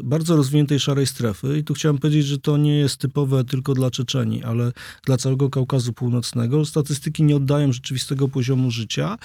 bardzo 0.05 0.37
rozwiniętej 0.37 0.81
szarej 0.81 1.07
strefy 1.07 1.59
i 1.59 1.65
tu 1.65 1.75
chciałem 1.75 1.99
powiedzieć, 1.99 2.27
że 2.27 2.39
to 2.39 2.57
nie 2.57 2.79
jest 2.79 2.97
typowe 2.97 3.45
tylko 3.45 3.75
dla 3.75 3.91
Czeczeni, 3.91 4.45
ale 4.45 4.73
dla 5.07 5.17
całego 5.17 5.51
Kaukazu 5.51 5.93
Północnego. 5.93 6.65
Statystyki 6.65 7.23
nie 7.23 7.37
oddają 7.37 7.73
rzeczywistego 7.73 8.29
poziomu 8.29 8.71
życia, 8.71 9.19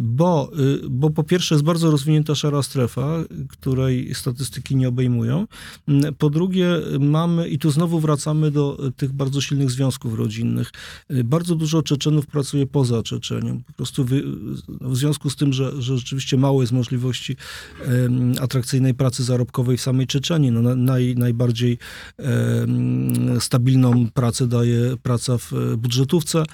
bo, 0.00 0.50
bo 0.90 1.10
po 1.10 1.24
pierwsze 1.24 1.54
jest 1.54 1.64
bardzo 1.64 1.90
rozwinięta 1.90 2.34
szara 2.34 2.62
strefa, 2.62 3.18
której 3.48 4.14
statystyki 4.14 4.76
nie 4.76 4.88
obejmują. 4.88 5.46
Po 6.18 6.30
drugie 6.30 6.68
mamy, 7.00 7.48
i 7.48 7.58
tu 7.58 7.70
znowu 7.70 8.00
wracamy 8.00 8.50
do 8.50 8.78
tych 8.96 9.12
bardzo 9.12 9.40
silnych 9.40 9.70
związków 9.76 10.14
rodzinnych. 10.14 10.70
Y, 11.10 11.24
bardzo 11.24 11.54
dużo 11.54 11.82
Czeczenów 11.82 12.26
pracuje 12.26 12.66
poza 12.66 13.02
Czeczenią. 13.02 13.62
Po 13.66 13.72
prostu 13.72 14.04
wy, 14.04 14.22
w 14.80 14.96
związku 14.96 15.30
z 15.30 15.36
tym, 15.36 15.52
że, 15.52 15.82
że 15.82 15.98
rzeczywiście 15.98 16.36
mało 16.36 16.60
jest 16.60 16.72
możliwości 16.72 17.36
um, 17.88 18.32
atrakcyjnej 18.40 18.94
pracy 18.94 19.24
zarobkowej 19.24 19.76
w 19.76 19.80
samej 19.80 20.06
Czeczeni. 20.06 20.50
No, 20.50 20.76
naj, 20.76 21.14
najbardziej 21.16 21.78
um, 22.18 23.40
stabilną 23.40 24.10
pracę 24.14 24.46
daje 24.46 24.96
praca 25.02 25.38
w 25.38 25.52
budżetówce, 25.78 26.44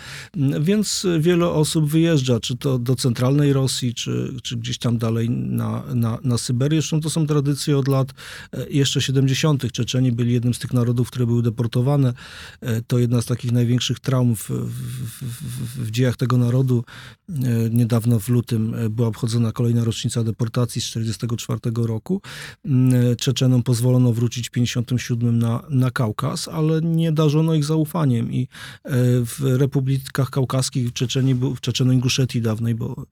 więc 0.61 1.07
wiele 1.21 1.49
osób 1.49 1.91
wyjeżdża, 1.91 2.41
czy 2.41 2.57
to 2.57 2.79
do 2.79 2.97
centralnej 2.97 3.53
Rosji, 3.53 3.95
czy, 3.95 4.35
czy 4.43 4.57
gdzieś 4.57 4.79
tam 4.79 4.99
dalej 4.99 5.31
na, 5.31 5.83
na, 5.95 6.19
na 6.25 6.39
Syberię. 6.39 6.81
Zresztą 6.81 7.01
to 7.01 7.11
są 7.11 7.27
tradycje 7.27 7.79
od 7.79 7.89
lat 7.89 8.09
e, 8.53 8.67
jeszcze 8.71 9.01
70. 9.01 9.73
Czeczeni 9.73 10.13
byli 10.13 10.33
jednym 10.33 10.55
z 10.55 10.59
tych 10.59 10.73
narodów, 10.73 11.11
które 11.11 11.27
były 11.27 11.43
deportowane 11.43 12.13
E, 12.61 12.83
to 12.83 12.99
jedna 12.99 13.12
z 13.21 13.27
takich 13.27 13.53
największych 13.53 14.01
traum 14.01 14.37
w, 14.37 14.51
w, 14.51 15.23
w, 15.23 15.85
w 15.87 15.91
dziejach 15.91 16.17
tego 16.17 16.39
narodu. 16.39 16.85
E, 17.29 17.71
niedawno 17.71 18.21
w 18.21 18.29
lutym 18.29 18.75
e, 18.75 18.91
była 18.91 19.09
obchodzona 19.09 19.53
kolejna 19.53 19.85
rocznica 19.85 20.25
deportacji 20.25 20.81
z 20.81 20.85
1944 20.85 21.87
roku. 21.89 22.23
Czeczenom 23.19 23.63
pozwolono 23.63 24.13
wrócić 24.13 24.49
w 24.49 24.51
1957 24.51 25.39
na, 25.39 25.63
na 25.71 25.91
Kaukaz, 25.91 26.49
ale 26.49 26.81
nie 26.81 27.13
darzono 27.13 27.55
ich 27.55 27.65
zaufaniem 27.65 28.33
i 28.33 28.49
w 29.25 29.41
republikach 29.43 30.31
kaukaskich 30.31 30.89
w 30.89 30.93
Czeczeni, 30.93 31.35
w 31.35 31.61
Czeczeno-Inguszetii 31.61 32.41
dawnej, 32.41 32.75
bo 32.75 33.07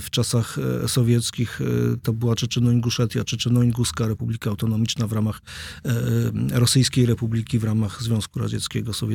w 0.00 0.10
czasach 0.10 0.56
sowieckich 0.86 1.60
to 2.02 2.12
była 2.12 2.34
Czeczeno-Inguszetia, 2.34 3.24
Czeczeno-Inguska 3.24 4.08
Republika 4.08 4.50
Autonomiczna 4.50 5.06
w 5.06 5.12
ramach 5.12 5.40
Rosyjskiej 6.52 7.06
Republiki, 7.06 7.58
w 7.58 7.64
ramach 7.64 8.02
Związku 8.02 8.38
Radzieckiego 8.38 8.92
sowieckiego. 8.92 9.13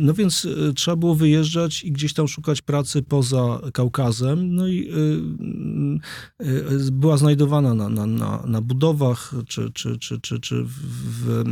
No 0.00 0.14
więc 0.14 0.44
e, 0.68 0.72
trzeba 0.72 0.96
było 0.96 1.14
wyjeżdżać 1.14 1.84
i 1.84 1.92
gdzieś 1.92 2.14
tam 2.14 2.28
szukać 2.28 2.62
pracy 2.62 3.02
poza 3.02 3.60
Kaukazem. 3.72 4.54
No 4.54 4.66
i 4.66 4.90
e, 4.90 6.46
e, 6.46 6.90
była 6.92 7.16
znajdowana 7.16 7.74
na, 7.74 7.88
na, 7.88 8.06
na, 8.06 8.42
na 8.46 8.60
budowach, 8.60 9.34
czy, 9.48 9.70
czy, 9.70 9.98
czy, 9.98 10.20
czy, 10.20 10.40
czy 10.40 10.64
w, 10.64 11.44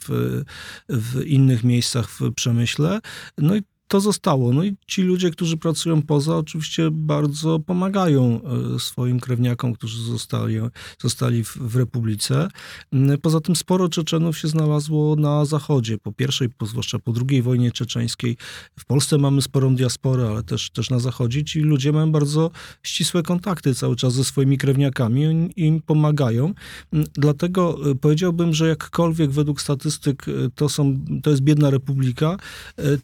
w, 0.00 0.42
w 0.88 1.22
innych 1.26 1.64
miejscach 1.64 2.10
w 2.10 2.32
przemyśle. 2.34 3.00
No 3.38 3.56
i 3.56 3.62
to 3.88 4.00
zostało. 4.00 4.52
No 4.52 4.64
i 4.64 4.76
ci 4.86 5.02
ludzie, 5.02 5.30
którzy 5.30 5.56
pracują 5.56 6.02
poza, 6.02 6.36
oczywiście 6.36 6.88
bardzo 6.92 7.58
pomagają 7.58 8.40
e, 8.74 8.78
swoim 8.78 9.20
krewniakom, 9.20 9.74
którzy 9.74 10.02
zostali, 10.02 10.56
zostali 11.02 11.44
w, 11.44 11.56
w 11.56 11.76
Republice. 11.76 12.48
Mm, 12.92 13.18
poza 13.18 13.40
tym 13.40 13.56
sporo 13.56 13.88
Czeczenów 13.88 14.38
się 14.38 14.48
znalazło 14.48 15.16
na 15.16 15.44
Zachodzie, 15.44 15.98
po 15.98 16.12
pierwszej, 16.12 16.48
po, 16.50 16.66
zwłaszcza 16.66 16.98
po 16.98 17.12
drugiej 17.12 17.42
wojnie 17.42 17.72
czeczeńskiej. 17.72 18.36
W 18.78 18.84
Polsce 18.84 19.18
mamy 19.18 19.42
sporą 19.42 19.74
diasporę, 19.74 20.28
ale 20.28 20.42
też, 20.42 20.70
też 20.70 20.90
na 20.90 20.98
Zachodzie. 20.98 21.44
Ci 21.44 21.60
ludzie 21.60 21.92
mają 21.92 22.12
bardzo 22.12 22.50
ścisłe 22.82 23.22
kontakty 23.22 23.74
cały 23.74 23.96
czas 23.96 24.12
ze 24.14 24.24
swoimi 24.24 24.58
krewniakami 24.58 25.50
i 25.56 25.66
im 25.66 25.82
pomagają. 25.82 26.54
Mm, 26.92 27.06
dlatego 27.14 27.90
e, 27.90 27.94
powiedziałbym, 27.94 28.54
że 28.54 28.68
jakkolwiek 28.68 29.30
według 29.30 29.60
statystyk 29.60 30.28
e, 30.28 30.32
to, 30.54 30.68
są, 30.68 31.04
to 31.22 31.30
jest 31.30 31.42
biedna 31.42 31.70
republika, 31.70 32.36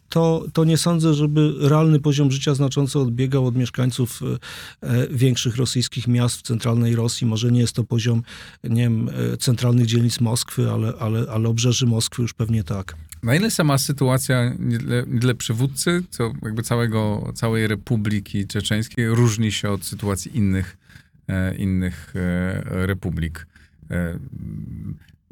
to, 0.09 0.45
to 0.53 0.65
nie 0.65 0.72
sądzę, 0.77 1.13
żeby 1.13 1.53
realny 1.59 1.99
poziom 1.99 2.31
życia 2.31 2.55
znacząco 2.55 3.01
odbiegał 3.01 3.47
od 3.47 3.55
mieszkańców 3.55 4.21
większych 5.11 5.55
rosyjskich 5.55 6.07
miast 6.07 6.37
w 6.37 6.41
centralnej 6.41 6.95
Rosji. 6.95 7.27
Może 7.27 7.51
nie 7.51 7.59
jest 7.59 7.75
to 7.75 7.83
poziom, 7.83 8.23
nie 8.63 8.81
wiem, 8.81 9.09
centralnych 9.39 9.85
dzielnic 9.85 10.19
Moskwy, 10.19 10.71
ale, 10.71 10.93
ale, 10.99 11.25
ale 11.31 11.49
obrzeży 11.49 11.85
Moskwy 11.85 12.21
już 12.21 12.33
pewnie 12.33 12.63
tak. 12.63 12.95
Na 13.23 13.35
ile 13.35 13.51
sama 13.51 13.77
sytuacja 13.77 14.53
nie 14.59 14.77
dla, 14.77 14.95
nie 15.07 15.19
dla 15.19 15.33
przywódcy, 15.33 16.03
co 16.09 16.33
jakby 16.41 16.63
całego, 16.63 17.31
całej 17.35 17.67
Republiki 17.67 18.47
Czeczeńskiej 18.47 19.09
różni 19.09 19.51
się 19.51 19.69
od 19.69 19.85
sytuacji 19.85 20.37
innych, 20.37 20.77
e, 21.27 21.55
innych 21.55 22.13
e, 22.15 22.85
republik? 22.85 23.47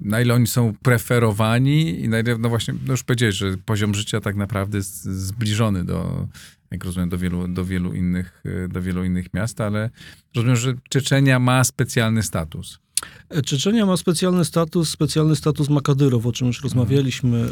Na 0.02 0.22
ile 0.22 0.34
oni 0.34 0.48
są 0.48 0.74
preferowani 0.82 2.00
i 2.00 2.10
na 2.10 2.20
ile, 2.20 2.38
no 2.38 2.50
właśnie, 2.50 2.74
no 2.86 2.94
już 2.94 3.04
powiedziałeś, 3.04 3.36
że 3.36 3.58
poziom 3.58 3.94
życia 3.94 4.22
tak 4.22 4.36
naprawdę 4.36 4.78
jest 4.78 5.04
zbliżony 5.04 5.84
do, 5.84 6.28
jak 6.72 6.84
rozumiem, 6.84 7.10
do 7.10 7.18
wielu, 7.18 7.48
do 7.48 7.66
wielu, 7.66 7.94
innych, 7.94 8.44
do 8.70 8.82
wielu 8.82 9.04
innych 9.04 9.34
miast, 9.34 9.62
ale 9.62 9.90
rozumiem, 10.36 10.56
że 10.56 10.74
Czeczenia 10.90 11.40
ma 11.40 11.64
specjalny 11.64 12.24
status. 12.24 12.80
Czeczenia 13.46 13.86
ma 13.86 13.98
specjalny 13.98 14.46
status, 14.46 14.90
specjalny 14.90 15.36
status 15.36 15.70
Makadyrow, 15.70 16.26
o 16.26 16.32
czym 16.32 16.48
już 16.48 16.64
rozmawialiśmy. 16.64 17.50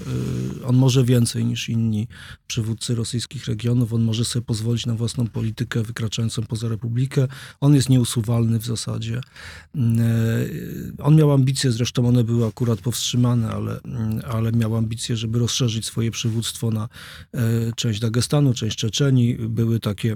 Y, 0.60 0.66
on 0.66 0.76
może 0.76 1.04
więcej 1.04 1.46
niż 1.46 1.70
inni 1.70 2.08
przywódcy 2.48 2.96
rosyjskich 2.96 3.46
regionów. 3.46 3.94
On 3.94 4.04
może 4.04 4.26
sobie 4.26 4.46
pozwolić 4.46 4.86
na 4.86 4.96
własną 4.96 5.28
politykę 5.28 5.84
wykraczającą 5.84 6.44
poza 6.44 6.68
Republikę. 6.68 7.28
On 7.62 7.76
jest 7.76 7.90
nieusuwalny 7.90 8.60
w 8.60 8.66
zasadzie. 8.66 9.22
Y, 9.76 10.94
on 10.98 11.16
miał 11.16 11.32
ambicje, 11.32 11.72
zresztą 11.72 12.08
one 12.08 12.24
były 12.24 12.46
akurat 12.46 12.80
powstrzymane, 12.80 13.50
ale, 13.50 13.78
y, 13.78 14.26
ale 14.28 14.52
miał 14.52 14.76
ambicje, 14.76 15.18
żeby 15.18 15.40
rozszerzyć 15.40 15.86
swoje 15.86 16.12
przywództwo 16.12 16.72
na 16.72 16.90
część 17.76 18.00
Dagestanu, 18.00 18.54
część 18.54 18.78
Czeczenii. 18.78 19.36
Były 19.36 19.80
takie 19.80 20.16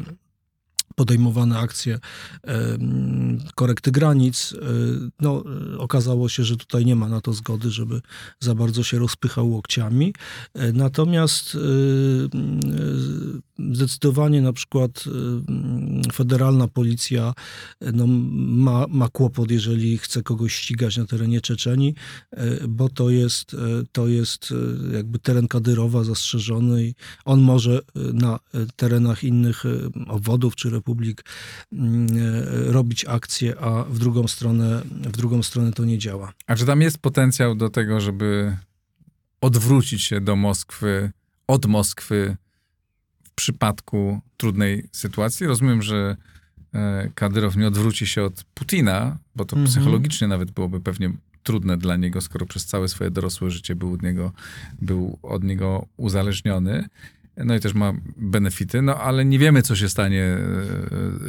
podejmowane 0.96 1.58
akcje 1.58 2.00
korekty 3.56 3.92
granic. 3.92 4.54
E, 4.54 4.58
no, 5.22 5.44
okazało 5.78 6.30
się, 6.30 6.44
że 6.44 6.58
tutaj 6.58 6.86
nie 6.86 6.96
ma 6.96 7.10
na 7.10 7.22
to 7.22 7.34
zgody, 7.34 7.72
żeby 7.72 8.02
za 8.40 8.56
bardzo 8.56 8.84
się 8.84 9.00
rozpychał 9.00 9.50
łokciami. 9.52 10.14
E, 10.54 10.74
natomiast 10.74 11.56
e, 11.56 11.60
zdecydowanie 13.74 14.42
na 14.42 14.54
przykład 14.54 15.04
federalna 16.14 16.68
policja 16.68 17.34
no, 17.94 18.08
ma, 18.08 18.86
ma 18.90 19.10
kłopot, 19.10 19.52
jeżeli 19.52 19.98
chce 19.98 20.24
kogoś 20.24 20.54
ścigać 20.56 20.98
na 20.98 21.06
terenie 21.06 21.42
Czeczeni, 21.42 21.96
bo 22.68 22.90
to 22.90 23.10
jest, 23.10 23.56
to 23.92 24.08
jest 24.08 24.54
jakby 24.94 25.20
teren 25.20 25.48
Kadyrowa 25.48 26.04
zastrzeżony 26.04 26.84
i 26.84 26.96
on 27.26 27.42
może 27.42 27.82
na 27.96 28.40
terenach 28.76 29.24
innych 29.24 29.64
obwodów 30.08 30.56
czy 30.56 30.70
republik 30.70 30.83
mm, 31.74 32.08
robić 32.68 33.06
akcje, 33.06 33.60
a 33.60 33.84
w 33.84 34.00
drugą 34.00 34.28
stronę, 34.28 34.82
w 34.92 35.18
drugą 35.18 35.44
stronę 35.44 35.72
to 35.72 35.86
nie 35.86 35.98
działa. 35.98 36.34
A 36.48 36.56
czy 36.56 36.66
tam 36.66 36.82
jest 36.82 36.98
potencjał 36.98 37.56
do 37.56 37.70
tego, 37.70 38.02
żeby 38.02 38.58
odwrócić 39.42 40.04
się 40.04 40.22
do 40.22 40.36
Moskwy, 40.36 41.12
od 41.48 41.66
Moskwy 41.66 42.38
w 43.24 43.32
przypadku 43.32 44.22
trudnej 44.38 44.90
sytuacji? 44.92 45.48
Rozumiem, 45.48 45.82
że 45.82 46.18
e, 46.74 47.10
Kadyrow 47.16 47.56
nie 47.56 47.68
odwróci 47.68 48.08
się 48.08 48.24
od 48.24 48.44
Putina, 48.44 49.18
bo 49.36 49.46
to 49.46 49.56
mhm. 49.56 49.72
psychologicznie 49.72 50.28
nawet 50.28 50.52
byłoby 50.52 50.82
pewnie 50.82 51.12
trudne 51.44 51.78
dla 51.78 51.96
niego, 51.96 52.22
skoro 52.22 52.46
przez 52.46 52.66
całe 52.66 52.88
swoje 52.88 53.12
dorosłe 53.12 53.52
życie 53.52 53.76
był 53.76 53.94
od 53.94 54.02
niego, 54.02 54.32
był 54.82 55.20
od 55.22 55.44
niego 55.44 55.86
uzależniony 55.98 56.90
no 57.38 57.56
i 57.56 57.60
też 57.60 57.74
ma 57.74 57.94
benefity, 58.18 58.82
no 58.82 58.96
ale 58.96 59.26
nie 59.26 59.40
wiemy, 59.40 59.62
co 59.62 59.76
się 59.76 59.90
stanie 59.90 60.24
e, 60.24 60.38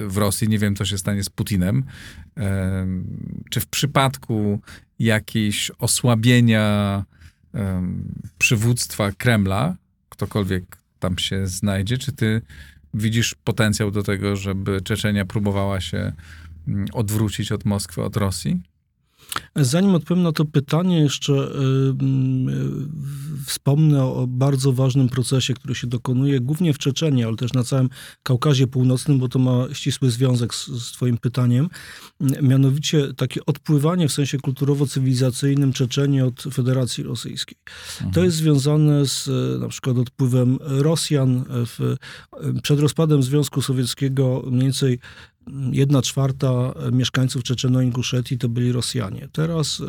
w 0.09 0.17
Rosji, 0.17 0.49
nie 0.49 0.59
wiem, 0.59 0.77
co 0.77 0.85
się 0.85 0.99
stanie 0.99 1.25
z 1.25 1.31
Putinem. 1.31 1.85
E, 2.37 2.87
czy 3.51 3.61
w 3.61 3.67
przypadku 3.67 4.61
jakiejś 4.99 5.71
osłabienia 5.79 7.05
przywództwa 8.39 9.13
Kremla, 9.13 9.77
ktokolwiek 10.09 10.79
tam 10.99 11.19
się 11.19 11.47
znajdzie, 11.47 11.99
czy 11.99 12.13
ty 12.13 12.43
widzisz 12.95 13.35
potencjał 13.45 13.91
do 13.91 14.03
tego, 14.03 14.37
żeby 14.37 14.81
Czeczenia 14.81 15.25
próbowała 15.25 15.81
się 15.81 16.13
mm, 16.69 16.87
odwrócić 16.93 17.53
od 17.53 17.65
Moskwy, 17.65 18.03
od 18.03 18.17
Rosji? 18.17 18.61
Zanim 19.57 19.95
odpowiem 19.95 20.23
na 20.23 20.33
to 20.33 20.45
pytanie, 20.45 21.01
jeszcze 21.01 21.33
y, 21.33 21.37
y, 21.37 23.45
wspomnę 23.47 24.05
o 24.05 24.27
bardzo 24.27 24.73
ważnym 24.73 25.09
procesie, 25.09 25.55
który 25.55 25.75
się 25.75 25.87
dokonuje 25.87 26.41
głównie 26.41 26.73
w 26.73 26.79
Czeczeniu, 26.79 27.29
ale 27.29 27.37
też 27.37 27.53
na 27.53 27.65
całym 27.65 27.89
Kaukazie 28.23 28.67
Północnym, 28.67 29.19
bo 29.19 29.29
to 29.29 29.39
ma 29.39 29.67
ścisły 29.73 30.11
związek 30.11 30.55
z, 30.55 30.67
z 30.67 30.93
Twoim 30.93 31.19
pytaniem. 31.19 31.69
Mianowicie 32.43 33.15
takie 33.15 33.47
odpływanie 33.47 34.09
w 34.09 34.13
sensie 34.13 34.39
kulturowo-cywilizacyjnym 34.39 35.73
Czeczeni 35.73 36.23
od 36.23 36.43
Federacji 36.43 37.05
Rosyjskiej. 37.05 37.59
Mhm. 37.95 38.13
To 38.13 38.25
jest 38.25 38.37
związane 38.37 39.07
z 39.07 39.31
na 39.61 39.69
przykład 39.69 39.99
odpływem 39.99 40.59
Rosjan. 40.61 41.45
W, 41.49 41.97
przed 42.63 42.81
rozpadem 42.81 43.23
Związku 43.23 43.63
Sowieckiego 43.63 44.43
mniej 44.47 44.63
więcej 44.63 44.99
jedna 45.73 46.03
czwarta 46.03 46.75
mieszkańców 46.93 47.43
Czeczeno-Inguszetii 47.43 48.39
to 48.39 48.49
byli 48.49 48.73
Rosjanie. 48.73 49.29
Teraz 49.33 49.81
y, 49.81 49.85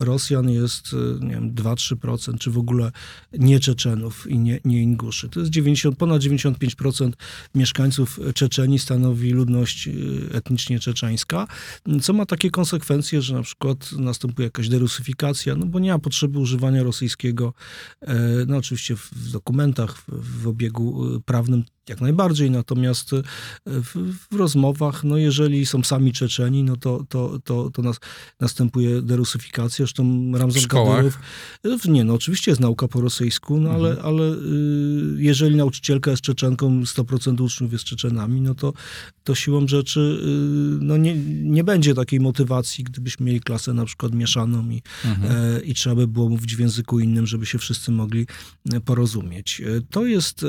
Rosjan 0.00 0.50
jest, 0.50 0.92
y, 0.92 1.24
nie 1.24 1.30
wiem, 1.30 1.54
2-3%, 1.54 2.38
czy 2.38 2.50
w 2.50 2.58
ogóle 2.58 2.92
nie 3.32 3.60
Czeczenów 3.60 4.26
i 4.30 4.38
nie, 4.38 4.60
nie 4.64 4.82
Inguszy. 4.82 5.28
To 5.28 5.40
jest 5.40 5.52
90, 5.52 5.98
ponad 5.98 6.22
95% 6.22 7.12
mieszkańców 7.54 8.20
Czeczeni 8.34 8.78
stanowi 8.78 9.30
ludność 9.30 9.88
y, 9.88 9.92
etnicznie 10.32 10.80
czeczeńska, 10.80 11.46
co 12.02 12.12
ma 12.12 12.26
takie 12.26 12.50
konsekwencje, 12.50 13.22
że 13.22 13.34
na 13.34 13.42
przykład 13.42 13.92
następuje 13.92 14.46
jakaś 14.46 14.68
derusyfikacja, 14.68 15.56
no 15.56 15.66
bo 15.66 15.78
nie 15.78 15.92
ma 15.92 15.98
potrzeby 15.98 16.38
używania 16.38 16.82
rosyjskiego, 16.82 17.54
e, 18.00 18.16
no 18.46 18.56
oczywiście 18.56 18.96
w 18.96 19.30
dokumentach, 19.30 20.02
w 20.08 20.48
obiegu 20.48 21.20
prawnym 21.24 21.64
jak 21.88 22.00
najbardziej, 22.00 22.50
natomiast 22.50 23.12
e, 23.12 23.22
w, 23.64 23.94
w, 24.30 24.34
rozmowach, 24.34 25.04
no 25.04 25.16
jeżeli 25.16 25.66
są 25.66 25.82
sami 25.82 26.12
Czeczeni, 26.12 26.64
no 26.64 26.76
to, 26.76 27.04
to, 27.08 27.38
to, 27.44 27.70
to 27.70 27.82
nas, 27.82 27.96
następuje 28.40 29.02
derusyfikacja. 29.02 29.76
Zresztą 29.76 30.32
Ramzan 30.34 30.62
Kadyrow... 30.62 31.18
E, 31.64 31.90
nie, 31.90 32.04
no 32.04 32.14
oczywiście 32.14 32.50
jest 32.50 32.60
nauka 32.60 32.88
po 32.88 33.00
rosyjsku, 33.00 33.60
no 33.60 33.70
mhm. 33.70 33.76
ale, 33.76 34.02
ale 34.02 34.36
jeżeli 35.16 35.56
nauczycielka 35.56 36.10
jest 36.10 36.22
Czeczenką, 36.22 36.82
100% 36.82 37.42
uczniów 37.42 37.72
jest 37.72 37.84
Czeczenami, 37.84 38.40
no 38.40 38.54
to, 38.54 38.72
to 39.24 39.34
siłą 39.34 39.68
rzeczy 39.68 40.00
y, 40.00 40.84
no 40.84 40.96
nie, 40.96 41.14
nie 41.42 41.64
będzie 41.64 41.94
takiej 41.94 42.20
motywacji, 42.20 42.84
gdybyśmy 42.84 43.26
mieli 43.26 43.40
klasę 43.40 43.72
na 43.72 43.84
przykład 43.84 44.14
mieszaną 44.14 44.70
i, 44.70 44.82
mhm. 45.04 45.56
e, 45.56 45.60
i 45.60 45.74
trzeba 45.74 45.96
by 45.96 46.06
było 46.06 46.28
mówić 46.28 46.56
w 46.56 46.60
języku 46.60 47.00
innym, 47.00 47.26
żeby 47.26 47.46
się 47.46 47.58
wszyscy 47.58 47.90
mogli 47.90 48.26
porozumieć. 48.84 49.62
To 49.90 50.06
jest 50.06 50.44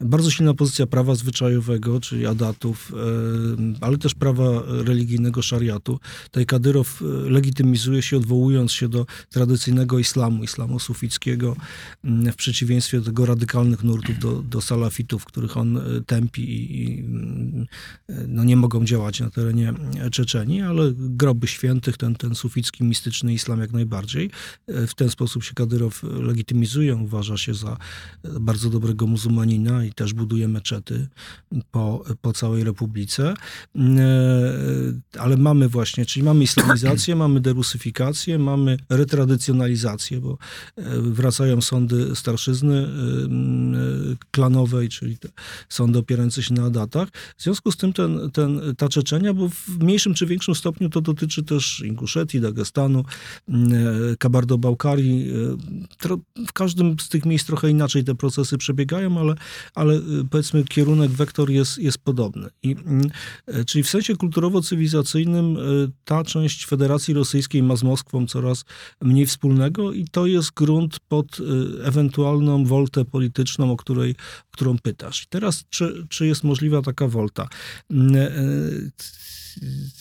bardzo 0.00 0.30
silna 0.30 0.54
pozycja 0.54 0.86
prawa 0.86 1.14
zwyczajowego, 1.14 2.00
czyli 2.00 2.26
adatów, 2.26 2.92
e, 2.94 3.76
ale 3.80 3.98
też 3.98 4.14
prawa 4.14 4.62
religijnego 4.66 5.42
szariatu. 5.42 6.00
Tutaj 6.24 6.46
Kadyrow 6.46 7.02
e, 7.02 7.30
legitymizuje 7.30 8.02
się, 8.02 8.16
odwołując 8.16 8.72
się 8.72 8.88
do 8.88 9.06
tradycyjnego 9.30 9.98
islamu, 9.98 10.44
islamu 10.44 10.78
sufickiego, 10.78 11.56
mm, 12.04 12.32
w 12.32 12.36
przeciwieństwie 12.36 12.98
do 12.98 13.04
tego 13.04 13.26
radykalnych 13.26 13.84
nurtów, 13.84 14.18
do, 14.18 14.42
do 14.42 14.60
salafitów, 14.60 15.24
których 15.24 15.56
on 15.56 15.76
e, 15.76 15.80
tępi 16.06 16.42
i, 16.82 17.00
mm, 17.00 17.66
no 18.28 18.44
nie 18.44 18.56
mogą 18.56 18.84
działać 18.84 19.20
na 19.20 19.30
terenie 19.30 19.74
Czeczeni, 20.12 20.62
ale 20.62 20.92
groby 20.96 21.46
świętych, 21.46 21.96
ten, 21.96 22.14
ten 22.14 22.34
suficki, 22.34 22.84
mistyczny 22.84 23.32
islam 23.32 23.60
jak 23.60 23.72
najbardziej. 23.72 24.30
W 24.68 24.94
ten 24.94 25.10
sposób 25.10 25.44
się 25.44 25.54
Kadyrow 25.54 26.02
legitymizuje, 26.02 26.96
uważa 26.96 27.36
się 27.36 27.54
za 27.54 27.76
bardzo 28.40 28.70
dobrego 28.70 29.06
muzułmanina 29.06 29.85
i 29.86 29.92
też 29.92 30.14
buduje 30.14 30.48
meczety 30.48 31.08
po, 31.70 32.04
po 32.20 32.32
całej 32.32 32.64
Republice. 32.64 33.34
Ale 35.18 35.36
mamy 35.36 35.68
właśnie, 35.68 36.06
czyli 36.06 36.24
mamy 36.24 36.44
islamizację, 36.44 37.16
mamy 37.26 37.40
derusyfikację, 37.40 38.38
mamy 38.38 38.76
retradycjonalizację, 38.88 40.20
bo 40.20 40.38
wracają 40.96 41.60
sądy 41.60 42.16
starszyzny 42.16 42.88
klanowej, 44.30 44.88
czyli 44.88 45.18
sądy 45.68 45.98
opierające 45.98 46.42
się 46.42 46.54
na 46.54 46.70
datach. 46.70 47.08
W 47.36 47.42
związku 47.42 47.72
z 47.72 47.76
tym 47.76 47.92
ten, 47.92 48.30
ten, 48.30 48.60
ta 48.78 48.88
Czeczenia, 48.88 49.34
bo 49.34 49.48
w 49.48 49.78
mniejszym 49.78 50.14
czy 50.14 50.26
większym 50.26 50.54
stopniu 50.54 50.88
to 50.90 51.00
dotyczy 51.00 51.42
też 51.42 51.80
Inguszetii, 51.80 52.40
Dagestanu, 52.40 53.04
Kabardo-Bałkarii. 54.18 55.26
W 56.46 56.52
każdym 56.52 56.96
z 56.98 57.08
tych 57.08 57.26
miejsc 57.26 57.46
trochę 57.46 57.70
inaczej 57.70 58.04
te 58.04 58.14
procesy 58.14 58.58
przebiegają, 58.58 59.18
ale, 59.18 59.34
ale 59.76 60.00
powiedzmy 60.30 60.64
kierunek, 60.64 61.10
wektor 61.10 61.50
jest, 61.50 61.78
jest 61.78 61.98
podobny. 61.98 62.48
I, 62.62 62.76
czyli 63.66 63.84
w 63.84 63.88
sensie 63.88 64.14
kulturowo-cywilizacyjnym 64.14 65.58
ta 66.04 66.24
część 66.24 66.66
Federacji 66.66 67.14
Rosyjskiej 67.14 67.62
ma 67.62 67.76
z 67.76 67.82
Moskwą 67.82 68.26
coraz 68.26 68.64
mniej 69.02 69.26
wspólnego 69.26 69.92
i 69.92 70.04
to 70.04 70.26
jest 70.26 70.50
grunt 70.50 71.00
pod 71.08 71.38
ewentualną 71.82 72.64
woltę 72.64 73.04
polityczną, 73.04 73.72
o 73.72 73.76
której, 73.76 74.14
którą 74.50 74.78
pytasz. 74.78 75.26
Teraz, 75.26 75.64
czy, 75.70 76.06
czy 76.08 76.26
jest 76.26 76.44
możliwa 76.44 76.82
taka 76.82 77.08
wolta? 77.08 77.48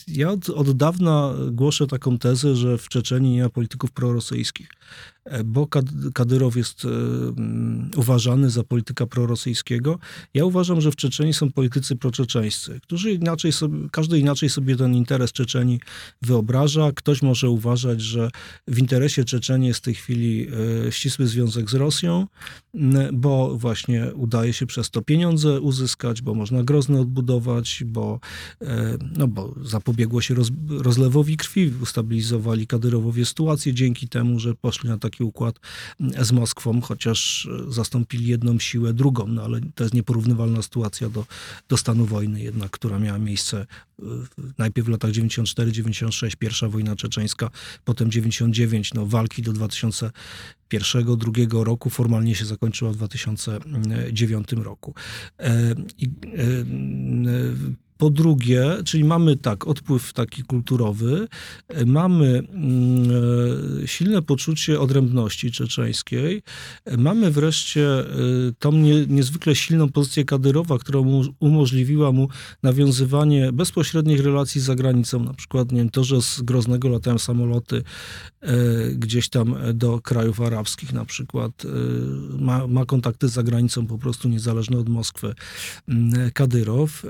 Ja 0.08 0.32
od, 0.32 0.50
od 0.50 0.78
dawna 0.78 1.34
głoszę 1.52 1.88
taką 1.88 2.18
tezę, 2.18 2.56
że 2.56 2.78
w 2.78 2.90
Czeczeniu 2.90 3.30
nie 3.30 3.44
ma 3.44 3.50
polityków 3.50 3.92
prorosyjskich. 3.92 4.70
E, 5.26 5.44
bo 5.44 5.68
Kadyrow 6.14 6.56
jest 6.56 6.86
e, 6.86 6.88
mm, 6.88 7.92
uważany 7.96 8.50
za 8.50 8.64
polityka 8.64 9.06
prorosyjskiego. 9.06 10.00
Ja 10.34 10.46
uważam, 10.46 10.82
że 10.82 10.92
w 10.92 10.96
Czeczeni 10.96 11.34
są 11.34 11.52
politycy 11.52 11.96
proczeczeńscy, 11.96 12.80
którzy 12.84 13.12
inaczej 13.12 13.52
sobie, 13.52 13.90
każdy 13.92 14.20
inaczej 14.20 14.50
sobie 14.50 14.76
ten 14.76 14.96
interes 14.96 15.32
Czeczeni 15.32 15.80
wyobraża. 16.22 16.92
Ktoś 16.92 17.22
może 17.22 17.50
uważać, 17.50 18.02
że 18.02 18.30
w 18.68 18.80
interesie 18.80 19.24
Czeczeni 19.24 19.68
jest 19.68 19.80
w 19.80 19.84
tej 19.84 19.96
chwili 19.96 20.48
e, 20.88 20.92
ścisły 20.92 21.28
związek 21.28 21.70
z 21.70 21.74
Rosją, 21.74 22.28
bo 23.14 23.58
właśnie 23.58 24.12
udaje 24.16 24.54
się 24.54 24.66
przez 24.66 24.90
to 24.90 25.02
pieniądze 25.02 25.62
uzyskać, 25.62 26.22
bo 26.22 26.34
można 26.34 26.64
Grozny 26.64 27.00
odbudować, 27.00 27.84
bo, 27.86 28.20
no 29.18 29.28
bo 29.28 29.45
zapobiegło 29.64 30.22
się 30.22 30.34
roz, 30.34 30.52
rozlewowi 30.70 31.38
krwi, 31.38 31.72
ustabilizowali 31.82 32.68
Kadyrowowie 32.68 33.26
sytuację 33.26 33.74
dzięki 33.74 34.10
temu, 34.10 34.40
że 34.40 34.56
poszli 34.56 34.90
na 34.90 34.98
taki 34.98 35.24
układ 35.24 35.60
z 36.22 36.32
Moskwą, 36.32 36.82
chociaż 36.82 37.50
zastąpili 37.68 38.28
jedną 38.28 38.60
siłę 38.60 38.94
drugą, 38.94 39.28
no 39.28 39.44
ale 39.44 39.62
to 39.76 39.84
jest 39.84 39.94
nieporównywalna 39.94 40.62
sytuacja 40.62 41.10
do, 41.10 41.26
do 41.70 41.78
stanu 41.78 42.06
wojny 42.06 42.42
jednak, 42.42 42.72
która 42.72 43.00
miała 43.00 43.20
miejsce 43.20 43.66
najpierw 44.58 44.88
w 44.88 44.90
latach 44.90 45.12
94-96, 45.12 46.36
pierwsza 46.36 46.70
wojna 46.70 46.96
czeczeńska, 46.96 47.50
potem 47.86 48.12
99, 48.12 48.94
no 48.94 49.06
walki 49.06 49.42
do 49.42 49.54
2001 49.54 51.18
drugiego 51.18 51.64
roku, 51.64 51.90
formalnie 51.90 52.36
się 52.36 52.46
zakończyła 52.46 52.92
w 52.92 52.96
2009 52.96 54.52
roku. 54.52 54.94
E, 55.40 55.76
I, 55.98 56.06
e, 56.06 56.10
po 57.98 58.10
drugie, 58.10 58.78
czyli 58.86 59.04
mamy 59.04 59.36
tak, 59.36 59.68
odpływ 59.68 60.14
taki 60.14 60.44
kulturowy, 60.44 61.28
mamy 61.86 62.28
mm, 62.28 63.10
e, 63.84 63.88
silne 63.88 64.22
poczucie 64.22 64.80
odrębności 64.80 65.52
czeczeńskiej, 65.52 66.42
mamy 66.98 67.32
wreszcie 67.32 68.00
e, 68.00 68.06
tą 68.60 68.72
nie, 68.72 69.06
niezwykle 69.06 69.56
silną 69.56 69.90
pozycję 69.90 70.26
Kadyrowa, 70.26 70.78
która 70.78 71.02
mu 71.02 71.24
umożliwiła 71.40 72.12
mu 72.12 72.28
nawiązywanie 72.64 73.52
bezpośrednich 73.52 74.20
relacji 74.20 74.62
z 74.62 74.64
zagranicą, 74.64 75.24
na 75.24 75.34
przykład 75.34 75.72
nie 75.72 75.78
wiem, 75.78 75.90
to, 75.90 76.04
że 76.04 76.22
z 76.22 76.42
Groznego 76.42 76.90
latają 76.90 77.18
samoloty 77.18 77.84
e, 78.42 78.56
gdzieś 78.92 79.30
tam 79.30 79.56
do 79.74 80.02
krajów 80.02 80.42
arabskich 80.42 80.94
na 80.94 81.06
przykład, 81.06 81.64
ma, 82.40 82.68
ma 82.68 82.86
kontakty 82.86 83.28
z 83.28 83.34
zagranicą 83.34 83.88
po 83.88 83.98
prostu 83.98 84.30
niezależne 84.30 84.78
od 84.78 84.90
Moskwy 84.90 85.34
mm, 85.88 86.32
Kadyrow 86.32 87.04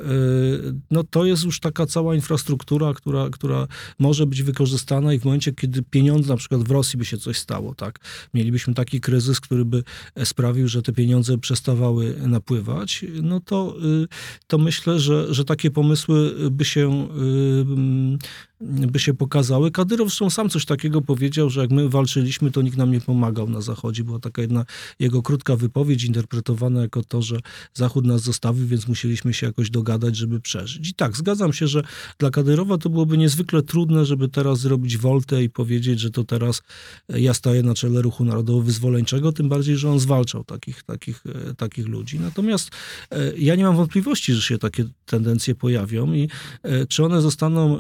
no 0.92 1.04
to 1.04 1.26
jest 1.26 1.44
już 1.44 1.60
taka 1.60 1.86
cała 1.86 2.16
infrastruktura, 2.16 2.94
która, 2.94 3.30
która 3.30 3.68
może 4.00 4.26
być 4.26 4.44
wykorzystana 4.44 5.14
i 5.14 5.20
w 5.20 5.26
momencie, 5.26 5.54
kiedy 5.54 5.84
pieniądze, 5.84 6.30
na 6.30 6.38
przykład 6.38 6.64
w 6.64 6.72
Rosji 6.72 7.00
by 7.00 7.06
się 7.06 7.18
coś 7.18 7.38
stało, 7.38 7.76
tak, 7.76 8.00
mielibyśmy 8.34 8.74
taki 8.74 9.02
kryzys, 9.02 9.40
który 9.40 9.66
by 9.66 9.84
sprawił, 10.24 10.68
że 10.68 10.82
te 10.82 10.94
pieniądze 10.94 11.38
przestawały 11.38 12.16
napływać, 12.28 13.06
no 13.22 13.40
to, 13.40 13.76
y, 14.04 14.08
to 14.48 14.58
myślę, 14.58 15.00
że, 15.00 15.34
że 15.34 15.46
takie 15.46 15.72
pomysły 15.72 16.36
by 16.52 16.66
się 16.66 17.08
y, 17.10 18.36
by 18.66 19.00
się 19.00 19.14
pokazały. 19.14 19.72
Kadyrow 19.72 20.08
zresztą 20.08 20.30
sam 20.30 20.50
coś 20.50 20.66
takiego 20.66 21.02
powiedział, 21.02 21.50
że 21.50 21.62
jak 21.62 21.72
my 21.72 21.90
walczyliśmy, 21.90 22.52
to 22.52 22.62
nikt 22.62 22.78
nam 22.78 22.92
nie 22.92 23.02
pomagał 23.02 23.50
na 23.50 23.62
Zachodzie. 23.62 24.04
Była 24.04 24.20
taka 24.20 24.42
jedna 24.42 24.66
jego 25.00 25.22
krótka 25.22 25.56
wypowiedź 25.56 26.04
interpretowana 26.04 26.82
jako 26.82 27.04
to, 27.04 27.22
że 27.22 27.40
Zachód 27.74 28.06
nas 28.06 28.22
zostawił, 28.22 28.68
więc 28.68 28.88
musieliśmy 28.88 29.34
się 29.34 29.48
jakoś 29.48 29.70
dogadać, 29.70 30.16
żeby 30.16 30.40
przeżyć. 30.40 30.90
I 30.90 30.94
tak, 30.94 31.18
zgadzam 31.18 31.54
się, 31.54 31.68
że 31.68 31.84
dla 32.20 32.30
Kadyrowa 32.30 32.78
to 32.78 32.90
byłoby 32.90 33.18
niezwykle 33.18 33.64
trudne, 33.64 34.06
żeby 34.06 34.30
teraz 34.30 34.60
zrobić 34.60 34.98
woltę 34.98 35.44
i 35.44 35.50
powiedzieć, 35.50 36.00
że 36.00 36.12
to 36.12 36.24
teraz 36.24 36.62
ja 37.10 37.34
staję 37.34 37.64
na 37.64 37.74
czele 37.74 38.02
ruchu 38.02 38.26
narodowo-wyzwoleńczego, 38.26 39.32
tym 39.32 39.50
bardziej, 39.50 39.78
że 39.78 39.90
on 39.90 40.00
zwalczał 40.00 40.44
takich, 40.44 40.84
takich, 40.84 41.24
e, 41.50 41.54
takich 41.54 41.88
ludzi. 41.88 42.20
Natomiast 42.20 42.70
e, 43.12 43.38
ja 43.38 43.56
nie 43.56 43.64
mam 43.64 43.76
wątpliwości, 43.76 44.34
że 44.34 44.42
się 44.42 44.58
takie 44.58 44.86
tendencje 45.06 45.56
pojawią 45.56 46.14
i 46.14 46.30
e, 46.64 46.86
czy 46.86 47.06
one 47.06 47.22
zostaną 47.22 47.80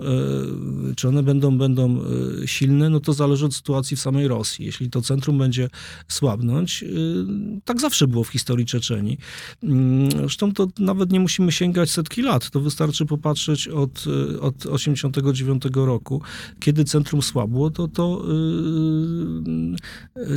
czy 0.95 1.07
one 1.07 1.23
będą, 1.23 1.57
będą 1.57 1.99
e, 2.43 2.47
silne, 2.47 2.89
no 2.89 2.99
to 2.99 3.13
zależy 3.13 3.45
od 3.45 3.55
sytuacji 3.55 3.97
w 3.97 3.99
samej 3.99 4.27
Rosji. 4.27 4.65
Jeśli 4.65 4.89
to 4.89 5.01
centrum 5.01 5.37
będzie 5.37 5.69
słabnąć, 6.07 6.83
e, 6.83 6.87
tak 7.65 7.81
zawsze 7.81 8.07
było 8.07 8.23
w 8.23 8.27
historii 8.27 8.65
Czeczeni. 8.65 9.17
Mm, 9.63 10.11
zresztą 10.11 10.53
to 10.53 10.67
nawet 10.79 11.11
nie 11.11 11.19
musimy 11.19 11.51
sięgać 11.51 11.91
setki 11.91 12.21
lat, 12.21 12.49
to 12.49 12.59
wystarczy 12.59 13.05
popatrzeć 13.05 13.67
od, 13.67 14.05
od 14.41 14.65
89 14.65 15.63
roku, 15.75 16.21
kiedy 16.59 16.85
centrum 16.85 17.21
słabło, 17.21 17.71
to, 17.71 17.87
to 17.87 18.25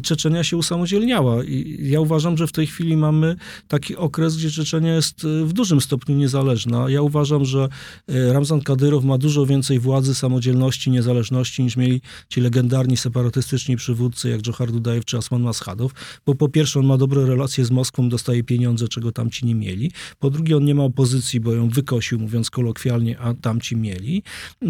Czeczenia 0.03 0.45
się 0.45 0.57
usamodzielniała. 0.57 1.45
I 1.45 1.79
ja 1.91 2.01
uważam, 2.01 2.37
że 2.37 2.47
w 2.47 2.53
tej 2.53 2.67
chwili 2.67 2.97
mamy 2.97 3.37
taki 3.69 3.97
okres, 3.97 4.37
gdzie 4.37 4.51
Czeczenia 4.51 4.95
jest 4.95 5.27
w 5.45 5.53
dużym 5.53 5.81
stopniu 5.81 6.17
niezależna. 6.17 6.91
Ja 6.91 7.03
uważam, 7.03 7.45
że 7.45 7.69
Ramzan 8.09 8.61
Kadyrow 8.61 9.05
ma 9.05 9.19
dużo 9.19 9.47
więcej 9.47 9.79
władzy 9.79 10.15
samodzielności, 10.19 10.91
niezależności 10.91 11.63
niż 11.63 11.77
mieli 11.77 12.01
ci 12.29 12.41
legendarni 12.41 12.97
separatystyczni 12.97 13.77
przywódcy 13.77 14.29
jak 14.29 14.47
Johar 14.47 14.73
Dudajew 14.73 15.05
czy 15.05 15.17
Asman 15.17 15.43
Maschadow, 15.43 15.93
bo 16.27 16.35
po 16.35 16.49
pierwsze 16.49 16.81
on 16.81 16.87
ma 16.87 16.97
dobre 16.97 17.27
relacje 17.27 17.65
z 17.65 17.71
Moskwą, 17.71 18.09
dostaje 18.09 18.45
pieniądze, 18.45 18.89
czego 18.89 19.13
tamci 19.13 19.47
nie 19.47 19.55
mieli. 19.55 19.91
Po 20.19 20.31
drugie 20.31 20.57
on 20.57 20.65
nie 20.65 20.75
ma 20.75 20.83
opozycji, 20.85 21.41
bo 21.41 21.53
ją 21.53 21.69
wykosił, 21.69 22.19
mówiąc 22.19 22.51
kolokwialnie, 22.51 23.19
a 23.19 23.35
tamci 23.35 23.77
mieli. 23.77 24.23
E, 24.63 24.67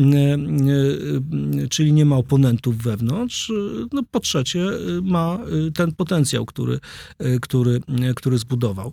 e, 1.64 1.68
czyli 1.68 1.92
nie 1.92 2.04
ma 2.04 2.16
oponentów 2.16 2.76
wewnątrz. 2.76 3.52
No 3.92 4.02
po 4.10 4.20
trzecie 4.20 4.66
ma 5.02 5.38
ten 5.74 5.92
potencjał, 5.92 6.46
który, 6.46 6.78
który, 7.40 7.80
który 8.16 8.38
zbudował. 8.38 8.92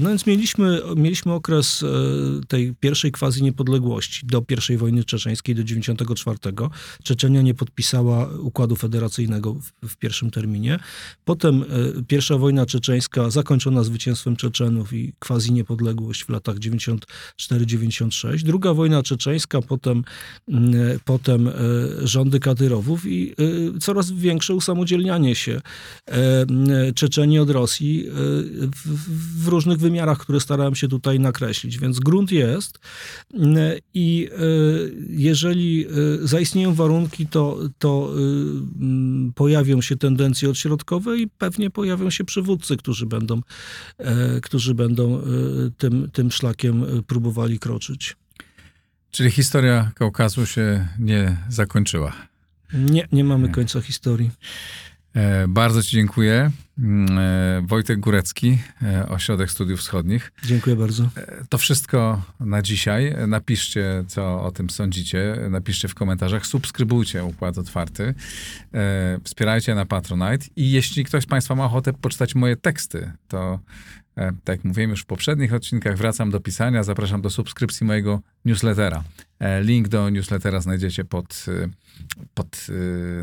No 0.00 0.08
więc 0.08 0.26
mieliśmy, 0.26 0.80
mieliśmy 0.96 1.32
okres 1.32 1.84
tej 2.48 2.74
pierwszej 2.80 3.12
quasi 3.12 3.42
niepodległości 3.42 4.26
do 4.26 4.42
pierwszej 4.42 4.76
wojny 4.76 5.04
czeczeńskiej 5.04 5.17
czeczeńskiej 5.18 5.54
do 5.54 5.64
94. 5.64 6.38
Czeczenia 7.02 7.42
nie 7.42 7.54
podpisała 7.54 8.28
układu 8.38 8.76
federacyjnego 8.76 9.54
w, 9.54 9.72
w 9.88 9.96
pierwszym 9.96 10.30
terminie. 10.30 10.78
Potem 11.24 11.62
e, 11.62 11.66
pierwsza 12.08 12.38
wojna 12.38 12.66
czeczeńska 12.66 13.30
zakończona 13.30 13.84
zwycięstwem 13.84 14.36
Czeczenów 14.36 14.92
i 14.92 15.12
quasi 15.18 15.52
niepodległość 15.52 16.24
w 16.24 16.28
latach 16.28 16.56
94-96. 16.56 18.42
Druga 18.42 18.74
wojna 18.74 19.02
czeczeńska, 19.02 19.62
potem, 19.62 20.04
mm, 20.48 20.74
e, 20.74 20.98
potem 21.04 21.48
e, 21.48 21.52
rządy 22.02 22.40
Kadyrowów 22.40 23.06
i 23.06 23.34
coraz 23.80 24.10
większe 24.10 24.54
usamodzielnianie 24.54 25.34
się 25.34 25.60
Czeczeni 26.94 27.38
od 27.38 27.50
Rosji 27.50 28.06
w, 29.36 29.48
różnych 29.48 29.78
wymiarach, 29.78 30.18
które 30.18 30.40
starałem 30.40 30.74
się 30.74 30.88
tutaj 30.88 31.20
nakreślić. 31.20 31.78
Więc 31.78 32.00
grunt 32.00 32.32
jest 32.32 32.78
i 33.94 34.28
jeżeli 35.08 35.86
y, 36.22 36.26
zaistnieją 36.26 36.74
warunki, 36.74 37.26
to, 37.26 37.58
to 37.78 38.10
mm, 38.80 39.32
pojawią 39.34 39.80
się 39.80 39.96
tendencje 39.96 40.50
odśrodkowe 40.50 41.18
i 41.18 41.28
pewnie 41.28 41.70
pojawią 41.70 42.10
się 42.10 42.24
przywódcy, 42.24 42.76
którzy 42.76 43.06
będą, 43.06 43.40
e, 43.98 44.40
którzy 44.40 44.74
będą 44.74 45.22
tym, 45.78 46.10
tym 46.12 46.30
szlakiem 46.30 46.84
próbowali 47.06 47.58
kroczyć. 47.58 48.16
Czyli 49.10 49.30
historia 49.30 49.92
Kaukazu 49.94 50.46
się 50.46 50.88
nie 50.98 51.36
zakończyła. 51.48 52.12
Nie, 52.72 53.08
nie 53.12 53.24
mamy 53.24 53.48
końca 53.48 53.80
historii. 53.80 54.30
E, 55.14 55.48
bardzo 55.48 55.82
Ci 55.82 55.90
dziękuję. 55.90 56.50
Mm, 56.78 57.18
e, 57.18 57.62
Wojtek 57.66 58.00
Górecki, 58.00 58.58
e, 58.82 59.08
Ośrodek 59.08 59.50
Studiów 59.50 59.80
Wschodnich. 59.80 60.32
Dziękuję 60.44 60.76
bardzo. 60.76 61.08
To 61.48 61.58
wszystko 61.58 62.22
na 62.40 62.62
dzisiaj. 62.62 63.14
Napiszcie, 63.28 64.04
co 64.08 64.42
o 64.42 64.50
tym 64.50 64.70
sądzicie. 64.70 65.36
Napiszcie 65.50 65.88
w 65.88 65.94
komentarzach. 65.94 66.46
Subskrybujcie 66.46 67.24
Układ 67.24 67.58
Otwarty. 67.58 68.14
Wspierajcie 69.24 69.74
na 69.74 69.86
Patronite. 69.86 70.46
I 70.56 70.70
jeśli 70.70 71.04
ktoś 71.04 71.22
z 71.24 71.26
Państwa 71.26 71.54
ma 71.54 71.64
ochotę 71.64 71.92
poczytać 71.92 72.34
moje 72.34 72.56
teksty, 72.56 73.12
to 73.28 73.58
tak 74.14 74.56
jak 74.56 74.64
mówiłem 74.64 74.90
już 74.90 75.02
w 75.02 75.06
poprzednich 75.06 75.54
odcinkach, 75.54 75.96
wracam 75.96 76.30
do 76.30 76.40
pisania. 76.40 76.82
Zapraszam 76.82 77.22
do 77.22 77.30
subskrypcji 77.30 77.86
mojego 77.86 78.20
newslettera. 78.44 79.04
Link 79.60 79.88
do 79.88 80.10
newslettera 80.10 80.60
znajdziecie 80.60 81.04
pod, 81.04 81.46
pod 82.34 82.66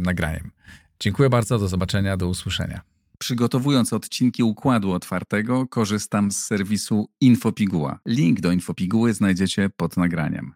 nagraniem. 0.02 0.55
Dziękuję 1.00 1.30
bardzo, 1.30 1.60
do 1.60 1.68
zobaczenia, 1.68 2.18
do 2.18 2.28
usłyszenia. 2.28 2.82
Przygotowując 3.20 3.94
odcinki 3.94 4.44
Układu 4.44 4.92
Otwartego, 4.92 5.68
korzystam 5.68 6.32
z 6.32 6.38
serwisu 6.38 7.10
Infopiguła. 7.22 8.00
Link 8.06 8.42
do 8.42 8.52
Infopiguły 8.52 9.14
znajdziecie 9.14 9.70
pod 9.78 9.98
nagraniem. 9.98 10.54